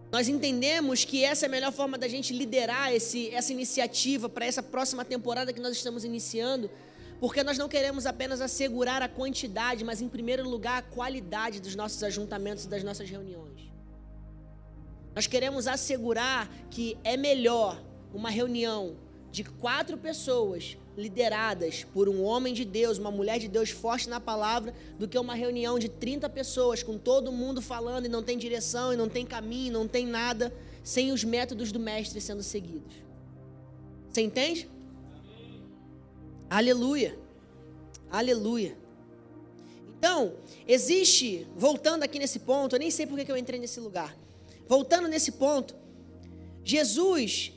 [0.10, 4.46] nós entendemos que essa é a melhor forma da gente liderar esse, essa iniciativa para
[4.46, 6.70] essa próxima temporada que nós estamos iniciando
[7.20, 11.76] porque nós não queremos apenas assegurar a quantidade, mas em primeiro lugar a qualidade dos
[11.76, 13.72] nossos ajuntamentos e das nossas reuniões.
[15.16, 17.82] Nós queremos assegurar que é melhor
[18.14, 18.96] uma reunião
[19.32, 24.20] de quatro pessoas lideradas por um homem de Deus, uma mulher de Deus forte na
[24.20, 28.38] palavra, do que uma reunião de 30 pessoas com todo mundo falando e não tem
[28.38, 30.54] direção, e não tem caminho, não tem nada,
[30.84, 32.96] sem os métodos do mestre sendo seguidos.
[34.10, 34.68] Você entende?
[36.50, 37.18] Aleluia.
[38.10, 38.78] Aleluia.
[39.98, 40.36] Então,
[40.68, 44.16] existe, voltando aqui nesse ponto, eu nem sei porque que eu entrei nesse lugar.
[44.68, 45.76] Voltando nesse ponto,
[46.64, 47.52] Jesus,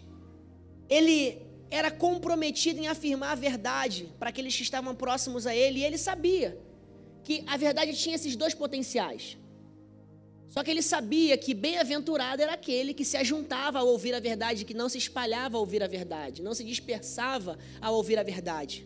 [0.89, 5.85] ele era comprometido em afirmar a verdade para aqueles que estavam próximos a ele, e
[5.85, 6.59] ele sabia
[7.23, 9.37] que a verdade tinha esses dois potenciais.
[10.51, 14.65] Só que ele sabia que bem-aventurado era aquele que se ajuntava a ouvir a verdade,
[14.65, 18.85] que não se espalhava a ouvir a verdade, não se dispersava a ouvir a verdade.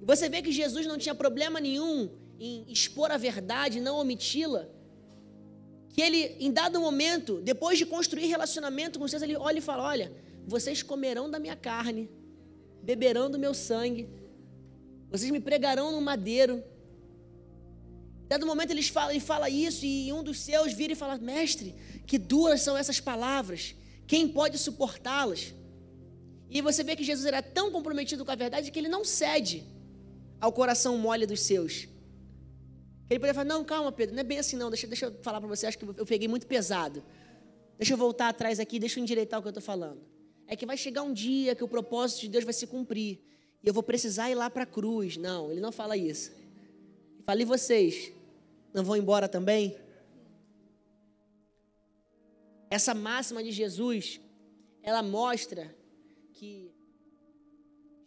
[0.00, 4.68] E você vê que Jesus não tinha problema nenhum em expor a verdade, não omiti-la.
[5.90, 9.84] Que ele, em dado momento, depois de construir relacionamento com vocês, ele olha e fala:
[9.84, 10.12] Olha,
[10.44, 12.10] vocês comerão da minha carne,
[12.82, 14.08] beberão do meu sangue,
[15.08, 16.64] vocês me pregarão no madeiro
[18.32, 21.74] dado momento ele fala, ele fala isso e um dos seus vira e fala: Mestre,
[22.06, 23.74] que duras são essas palavras,
[24.06, 25.54] quem pode suportá-las?
[26.50, 29.64] E você vê que Jesus era tão comprometido com a verdade que ele não cede
[30.40, 31.88] ao coração mole dos seus.
[33.08, 35.38] Ele poderia falar, não, calma, Pedro, não é bem assim não, deixa, deixa eu falar
[35.40, 37.02] para você, acho que eu peguei muito pesado.
[37.78, 40.00] Deixa eu voltar atrás aqui, deixa eu endireitar o que eu estou falando.
[40.46, 43.20] É que vai chegar um dia que o propósito de Deus vai se cumprir.
[43.62, 45.16] E eu vou precisar ir lá para a cruz.
[45.16, 46.32] Não, ele não fala isso.
[47.26, 48.12] E vocês?
[48.72, 49.76] Não vão embora também?
[52.70, 54.20] Essa máxima de Jesus,
[54.82, 55.76] ela mostra
[56.32, 56.72] que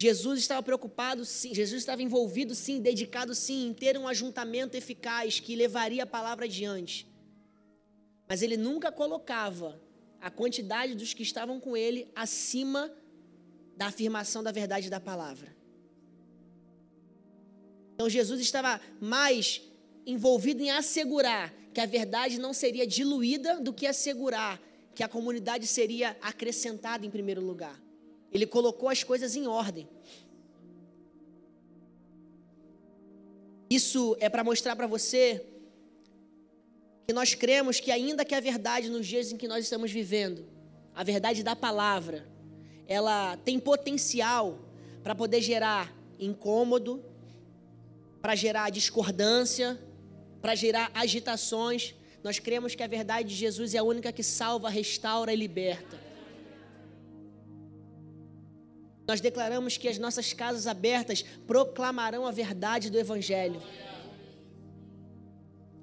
[0.02, 5.40] Jesus estava preocupado, sim, Jesus estava envolvido, sim, dedicado, sim, em ter um ajuntamento eficaz
[5.40, 7.08] que levaria a palavra adiante.
[8.28, 9.80] Mas ele nunca colocava
[10.20, 12.92] a quantidade dos que estavam com ele acima
[13.78, 15.56] da afirmação da verdade da palavra.
[17.94, 19.62] Então Jesus estava mais
[20.06, 24.62] envolvido em assegurar que a verdade não seria diluída do que assegurar
[24.94, 27.82] que a comunidade seria acrescentada em primeiro lugar.
[28.32, 29.88] Ele colocou as coisas em ordem.
[33.70, 35.46] Isso é para mostrar para você
[37.08, 40.46] que nós cremos que, ainda que a verdade nos dias em que nós estamos vivendo,
[40.94, 42.28] a verdade da palavra,
[42.88, 44.60] ela tem potencial
[45.04, 47.04] para poder gerar incômodo,
[48.22, 49.80] para gerar discordância,
[50.46, 51.96] para gerar agitações.
[52.24, 56.00] Nós cremos que a verdade de Jesus é a única que salva, restaura e liberta.
[59.08, 63.60] Nós declaramos que as nossas casas abertas proclamarão a verdade do Evangelho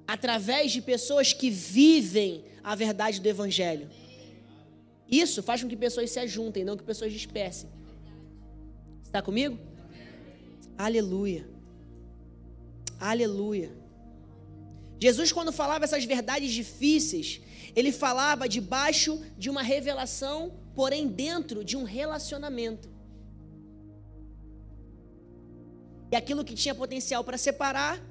[0.07, 3.89] através de pessoas que vivem a verdade do Evangelho.
[5.11, 7.69] Isso faz com que pessoas se ajuntem, não que pessoas dispersem.
[9.03, 9.59] Está comigo?
[10.77, 11.45] Aleluia.
[12.97, 13.82] Aleluia.
[15.03, 17.41] Jesus, quando falava essas verdades difíceis,
[17.75, 20.37] ele falava debaixo de uma revelação,
[20.73, 22.87] porém dentro de um relacionamento.
[26.09, 28.01] E aquilo que tinha potencial para separar,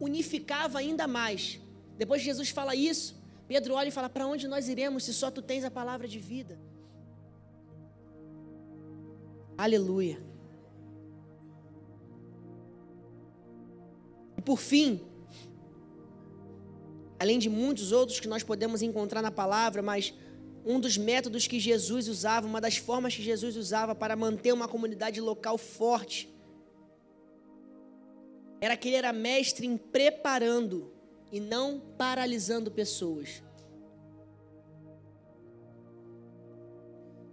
[0.00, 1.60] unificava ainda mais.
[1.98, 3.14] Depois que Jesus fala isso,
[3.46, 6.18] Pedro olha e fala: Para onde nós iremos se só tu tens a palavra de
[6.18, 6.58] vida?
[9.66, 10.18] Aleluia.
[14.38, 14.90] E por fim,
[17.18, 20.14] além de muitos outros que nós podemos encontrar na palavra, mas
[20.64, 24.68] um dos métodos que Jesus usava, uma das formas que Jesus usava para manter uma
[24.68, 26.32] comunidade local forte,
[28.60, 30.92] era que ele era mestre em preparando
[31.30, 33.42] e não paralisando pessoas.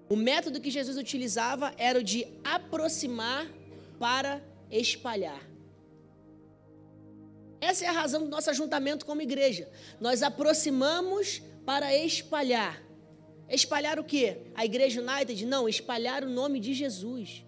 [0.08, 3.48] O método que Jesus utilizava era o de aproximar
[4.00, 5.55] para espalhar.
[7.66, 9.68] Essa é a razão do nosso ajuntamento como igreja.
[10.00, 12.76] Nós aproximamos para espalhar.
[13.50, 14.42] Espalhar o quê?
[14.54, 15.46] A igreja United?
[15.48, 17.44] Não, espalhar o nome de Jesus.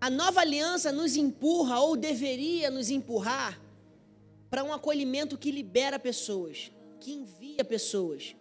[0.00, 3.60] A nova aliança nos empurra, ou deveria nos empurrar,
[4.50, 8.34] para um acolhimento que libera pessoas, que envia pessoas.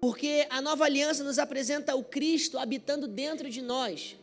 [0.00, 4.16] Porque a nova aliança nos apresenta o Cristo habitando dentro de nós.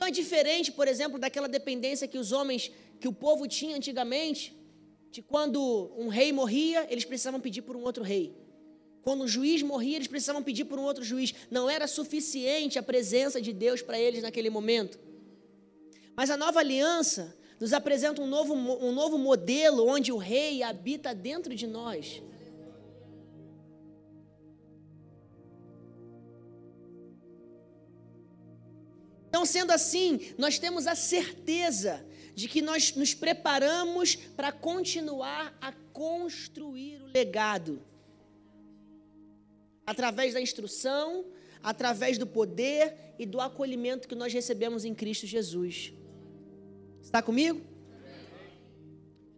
[0.00, 4.58] Então é diferente, por exemplo, daquela dependência que os homens, que o povo tinha antigamente,
[5.10, 8.34] de quando um rei morria, eles precisavam pedir por um outro rei.
[9.02, 11.34] Quando o juiz morria, eles precisavam pedir por um outro juiz.
[11.50, 14.98] Não era suficiente a presença de Deus para eles naquele momento.
[16.16, 21.14] Mas a nova aliança nos apresenta um novo, um novo modelo onde o rei habita
[21.14, 22.22] dentro de nós.
[29.40, 35.72] Então, sendo assim, nós temos a certeza de que nós nos preparamos para continuar a
[35.94, 37.82] construir o legado
[39.86, 41.24] através da instrução,
[41.62, 45.94] através do poder e do acolhimento que nós recebemos em Cristo Jesus.
[47.00, 47.62] Está comigo?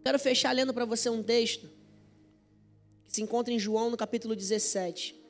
[0.04, 1.70] Quero fechar lendo para você um texto
[3.04, 5.21] que se encontra em João no capítulo 17.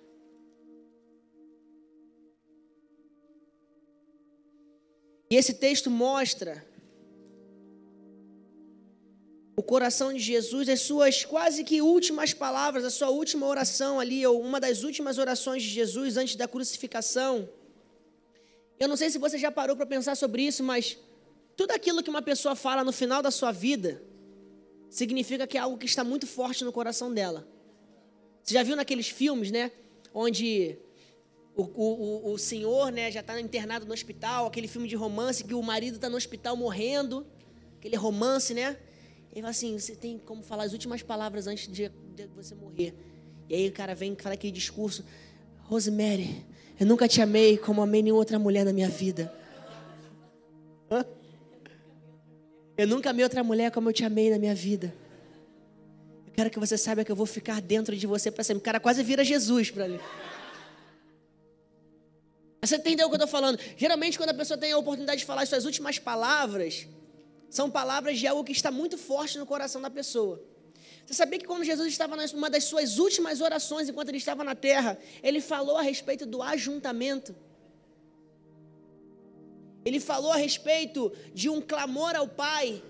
[5.33, 6.63] E esse texto mostra
[9.57, 14.27] o coração de Jesus, as suas quase que últimas palavras, a sua última oração ali,
[14.27, 17.49] ou uma das últimas orações de Jesus antes da crucificação.
[18.79, 20.99] Eu não sei se você já parou para pensar sobre isso, mas
[21.57, 24.03] tudo aquilo que uma pessoa fala no final da sua vida
[24.91, 27.49] significa que é algo que está muito forte no coração dela.
[28.43, 29.73] Você já viu naqueles filmes, né?
[30.13, 30.77] Onde
[31.55, 35.55] o, o, o senhor né, já está internado no hospital, aquele filme de romance que
[35.55, 37.27] o marido está no hospital morrendo,
[37.79, 38.77] aquele romance, né?
[39.31, 42.95] Ele fala assim: você tem como falar as últimas palavras antes de, de você morrer.
[43.49, 45.05] E aí o cara vem e fala aquele discurso:
[45.65, 46.45] Rosemary,
[46.81, 49.33] eu nunca te amei como amei nenhuma outra mulher na minha vida.
[50.91, 51.05] Hã?
[52.77, 54.95] Eu nunca amei outra mulher como eu te amei na minha vida.
[56.27, 58.61] Eu quero que você saiba que eu vou ficar dentro de você para sempre.
[58.61, 59.87] O cara quase vira Jesus para
[62.65, 63.59] Você entendeu o que eu estou falando?
[63.77, 66.87] Geralmente, quando a pessoa tem a oportunidade de falar as suas últimas palavras,
[67.51, 70.41] são palavras de algo que está muito forte no coração da pessoa.
[71.05, 74.55] Você sabia que quando Jesus estava numa das suas últimas orações, enquanto ele estava na
[74.55, 77.35] terra, ele falou a respeito do ajuntamento?
[79.85, 82.81] Ele falou a respeito de um clamor ao Pai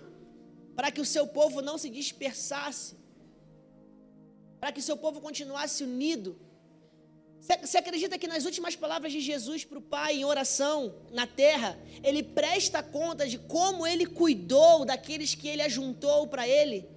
[0.76, 2.94] para que o seu povo não se dispersasse,
[4.60, 6.38] para que o seu povo continuasse unido.
[7.42, 11.76] Você acredita que nas últimas palavras de Jesus para o Pai em oração na terra,
[12.04, 16.88] ele presta conta de como ele cuidou daqueles que ele ajuntou para ele?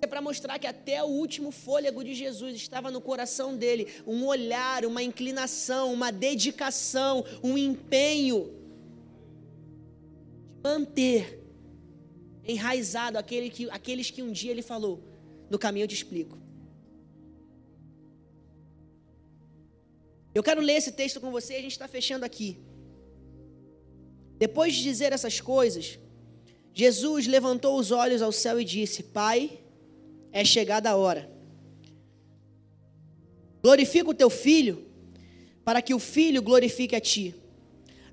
[0.00, 4.24] É para mostrar que até o último fôlego de Jesus estava no coração dele um
[4.24, 8.54] olhar, uma inclinação, uma dedicação, um empenho
[10.54, 11.42] de manter
[12.42, 15.02] enraizado aquele que, aqueles que um dia ele falou:
[15.50, 16.45] No caminho eu te explico.
[20.36, 22.58] Eu quero ler esse texto com você, a gente está fechando aqui.
[24.36, 25.98] Depois de dizer essas coisas,
[26.74, 29.58] Jesus levantou os olhos ao céu e disse: Pai,
[30.30, 31.30] é chegada a hora.
[33.62, 34.84] Glorifica o teu filho,
[35.64, 37.34] para que o filho glorifique a ti.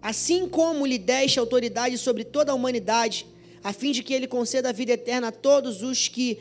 [0.02, 3.28] Assim como lhe deste autoridade sobre toda a humanidade,
[3.62, 6.40] a fim de que ele conceda a vida eterna a todos os que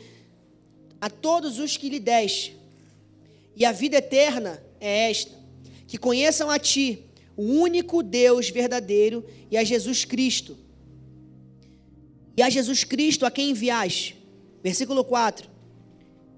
[1.01, 2.57] a todos os que lhe deste.
[3.57, 5.42] E a vida eterna é esta:
[5.93, 7.05] que conheçam a ti,
[7.37, 10.57] o único Deus verdadeiro, e a Jesus Cristo.
[12.35, 14.17] E a Jesus Cristo a quem enviaste.
[14.63, 15.51] Versículo 4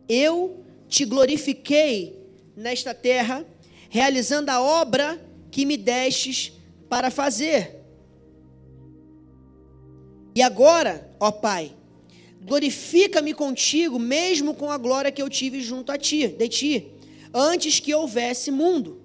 [0.08, 2.18] eu te glorifiquei
[2.56, 3.46] nesta terra,
[3.88, 6.52] realizando a obra que me destes
[6.88, 7.76] para fazer.
[10.34, 11.72] E agora, ó Pai,
[12.42, 16.88] glorifica-me contigo, mesmo com a glória que eu tive junto a ti, de ti,
[17.32, 19.03] antes que houvesse mundo.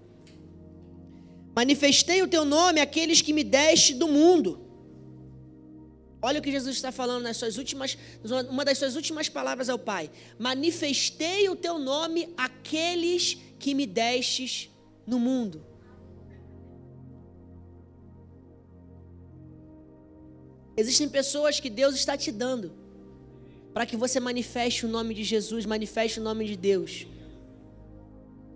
[1.60, 4.51] Manifestei o teu nome àqueles que me deste do mundo.
[6.22, 7.97] Olha o que Jesus está falando nas suas últimas,
[8.49, 14.70] uma das suas últimas palavras ao Pai: Manifestei o teu nome àqueles que me destes
[15.05, 15.62] no mundo.
[20.78, 22.72] Existem pessoas que Deus está te dando
[23.74, 27.05] para que você manifeste o nome de Jesus, manifeste o nome de Deus.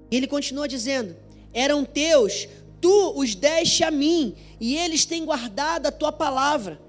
[0.09, 1.13] E ele continua dizendo:
[1.51, 2.47] Eram teus,
[2.83, 6.81] tu os deste a mim, e eles têm guardado a tua palavra.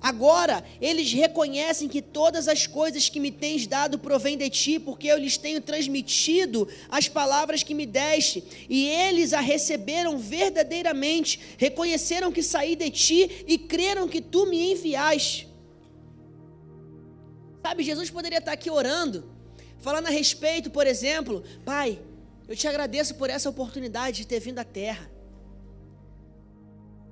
[0.00, 5.06] Agora eles reconhecem que todas as coisas que me tens dado provêm de ti, porque
[5.06, 12.32] eu lhes tenho transmitido as palavras que me deste, e eles a receberam verdadeiramente, reconheceram
[12.32, 15.48] que saí de ti e creram que tu me enviaste.
[17.62, 19.30] Sabe, Jesus poderia estar aqui orando,
[19.78, 22.00] falando a respeito, por exemplo, Pai,
[22.48, 25.14] eu te agradeço por essa oportunidade de ter vindo à terra.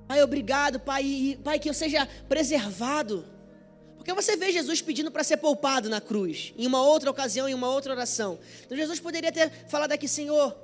[0.07, 3.25] Pai, obrigado, Pai, Pai, que eu seja preservado.
[3.95, 7.53] Porque você vê Jesus pedindo para ser poupado na cruz, em uma outra ocasião, em
[7.53, 8.37] uma outra oração.
[8.63, 10.55] Então Jesus poderia ter falado aqui, Senhor,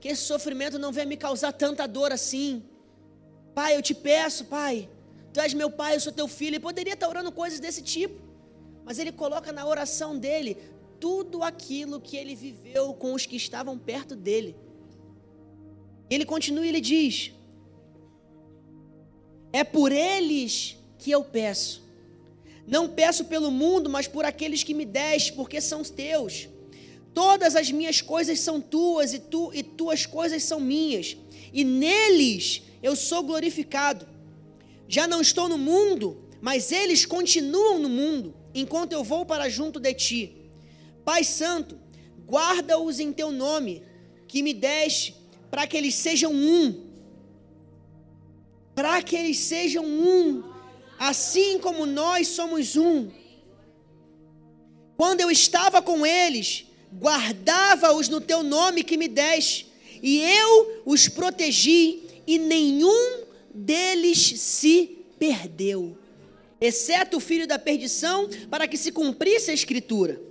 [0.00, 2.62] que esse sofrimento não venha me causar tanta dor assim.
[3.54, 4.88] Pai, eu te peço, Pai,
[5.32, 6.54] Tu és meu Pai, eu sou teu filho.
[6.54, 8.20] Ele poderia estar orando coisas desse tipo,
[8.84, 10.56] mas ele coloca na oração dele
[10.98, 14.56] tudo aquilo que ele viveu com os que estavam perto dele.
[16.10, 17.32] Ele continua e ele diz:
[19.52, 21.82] é por eles que eu peço.
[22.66, 26.48] Não peço pelo mundo, mas por aqueles que me deste, porque são teus.
[27.14, 31.16] Todas as minhas coisas são tuas e tu e tuas coisas são minhas,
[31.52, 34.06] e neles eu sou glorificado.
[34.86, 39.80] Já não estou no mundo, mas eles continuam no mundo, enquanto eu vou para junto
[39.80, 40.36] de ti.
[41.04, 41.78] Pai santo,
[42.26, 43.82] guarda-os em teu nome,
[44.26, 45.16] que me deste,
[45.50, 46.87] para que eles sejam um
[48.78, 50.40] para que eles sejam um,
[51.00, 53.10] assim como nós somos um.
[54.96, 56.64] Quando eu estava com eles,
[56.94, 59.66] guardava-os no teu nome que me deste,
[60.00, 65.98] e eu os protegi, e nenhum deles se perdeu,
[66.60, 70.22] exceto o filho da perdição, para que se cumprisse a escritura.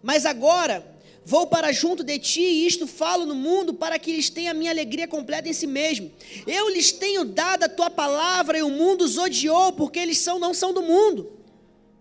[0.00, 0.86] Mas agora,
[1.30, 4.54] Vou para junto de ti, e isto falo no mundo, para que eles tenham a
[4.54, 6.10] minha alegria completa em si mesmo.
[6.46, 10.38] Eu lhes tenho dado a tua palavra, e o mundo os odiou, porque eles são,
[10.38, 11.30] não são do mundo,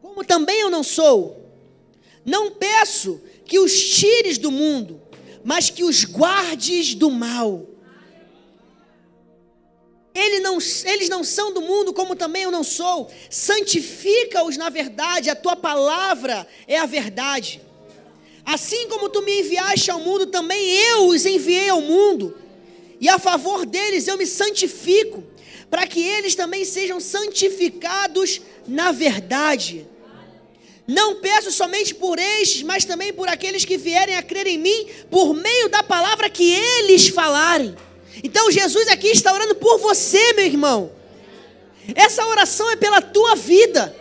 [0.02, 1.46] como também eu não sou.
[2.24, 5.02] Não peço que os tires do mundo,
[5.44, 7.68] mas que os guardes do mal.
[10.16, 13.12] Ele não, eles não são do mundo, como também eu não sou.
[13.30, 17.67] Santifica-os na verdade, a tua palavra é a verdade.
[18.48, 22.34] Assim como tu me enviaste ao mundo, também eu os enviei ao mundo.
[22.98, 25.22] E a favor deles eu me santifico,
[25.70, 29.86] para que eles também sejam santificados na verdade.
[30.88, 34.88] Não peço somente por estes, mas também por aqueles que vierem a crer em mim,
[35.12, 37.76] por meio da palavra que eles falarem.
[38.24, 40.90] Então Jesus aqui está orando por você, meu irmão.
[41.94, 43.94] Essa oração é pela tua vida.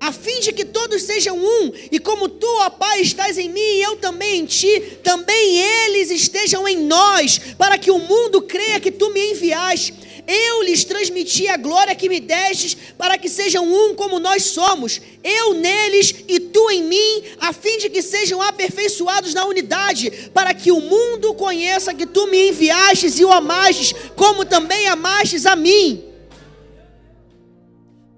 [0.00, 3.60] A fim de que todos sejam um, e como tu, ó Pai, estás em mim
[3.60, 8.78] e eu também em ti, também eles estejam em nós, para que o mundo creia
[8.78, 10.08] que tu me enviaste.
[10.26, 15.00] Eu lhes transmiti a glória que me destes, para que sejam um como nós somos,
[15.24, 20.52] eu neles e tu em mim, a fim de que sejam aperfeiçoados na unidade, para
[20.52, 25.56] que o mundo conheça que tu me enviastes e o amastes, como também amastes a
[25.56, 26.07] mim.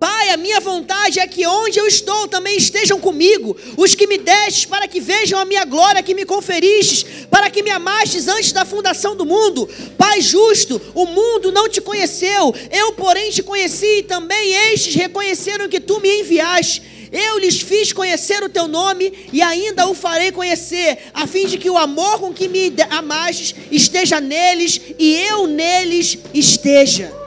[0.00, 4.16] Pai, a minha vontade é que onde eu estou também estejam comigo, os que me
[4.16, 8.50] destes, para que vejam a minha glória que me conferistes, para que me amastes antes
[8.50, 9.68] da fundação do mundo.
[9.98, 15.68] Pai justo, o mundo não te conheceu, eu, porém, te conheci, e também estes reconheceram
[15.68, 16.82] que tu me enviaste.
[17.12, 21.58] Eu lhes fiz conhecer o teu nome e ainda o farei conhecer, a fim de
[21.58, 27.20] que o amor com que me amastes esteja neles e eu neles esteja.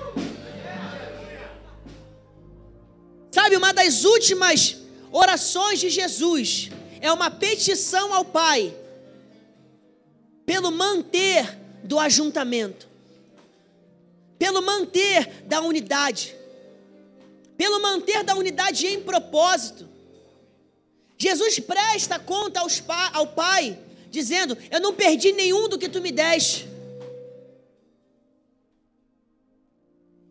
[3.34, 4.78] Sabe, uma das últimas
[5.12, 6.70] orações de Jesus
[7.02, 8.72] é uma petição ao Pai
[10.46, 12.88] pelo manter do ajuntamento,
[14.38, 16.36] pelo manter da unidade,
[17.58, 19.90] pelo manter da unidade em propósito.
[21.18, 22.84] Jesus presta conta aos,
[23.14, 23.80] ao Pai,
[24.12, 26.68] dizendo: Eu não perdi nenhum do que tu me deste.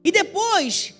[0.05, 0.95] E depois,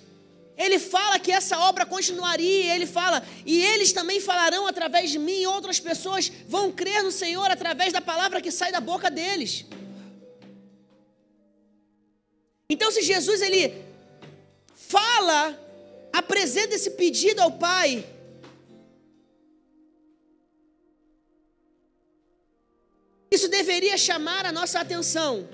[0.57, 5.47] ele fala que essa obra continuaria, ele fala, e eles também falarão através de mim,
[5.47, 9.65] outras pessoas vão crer no Senhor através da palavra que sai da boca deles.
[12.69, 13.83] Então, se Jesus ele
[14.75, 15.59] fala,
[16.13, 18.05] apresenta esse pedido ao Pai,
[23.31, 25.49] isso deveria chamar a nossa atenção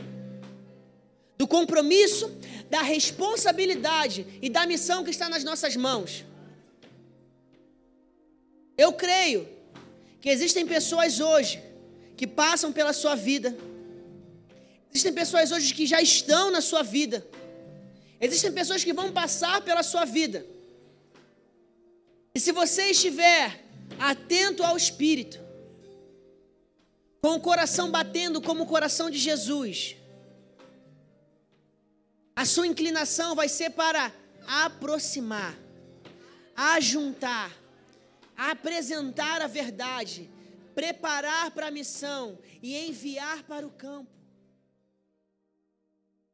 [1.36, 2.30] do compromisso,
[2.70, 6.24] da responsabilidade e da missão que está nas nossas mãos.
[8.76, 9.48] Eu creio
[10.20, 11.62] que existem pessoas hoje
[12.16, 13.56] que passam pela sua vida.
[14.90, 17.26] Existem pessoas hoje que já estão na sua vida.
[18.20, 20.44] Existem pessoas que vão passar pela sua vida.
[22.34, 23.64] E se você estiver
[23.98, 25.40] atento ao Espírito,
[27.20, 29.96] com o coração batendo como o coração de Jesus,
[32.38, 34.12] a sua inclinação vai ser para
[34.46, 35.58] aproximar,
[36.54, 37.50] ajuntar,
[38.36, 40.30] apresentar a verdade,
[40.72, 44.17] preparar para a missão e enviar para o campo.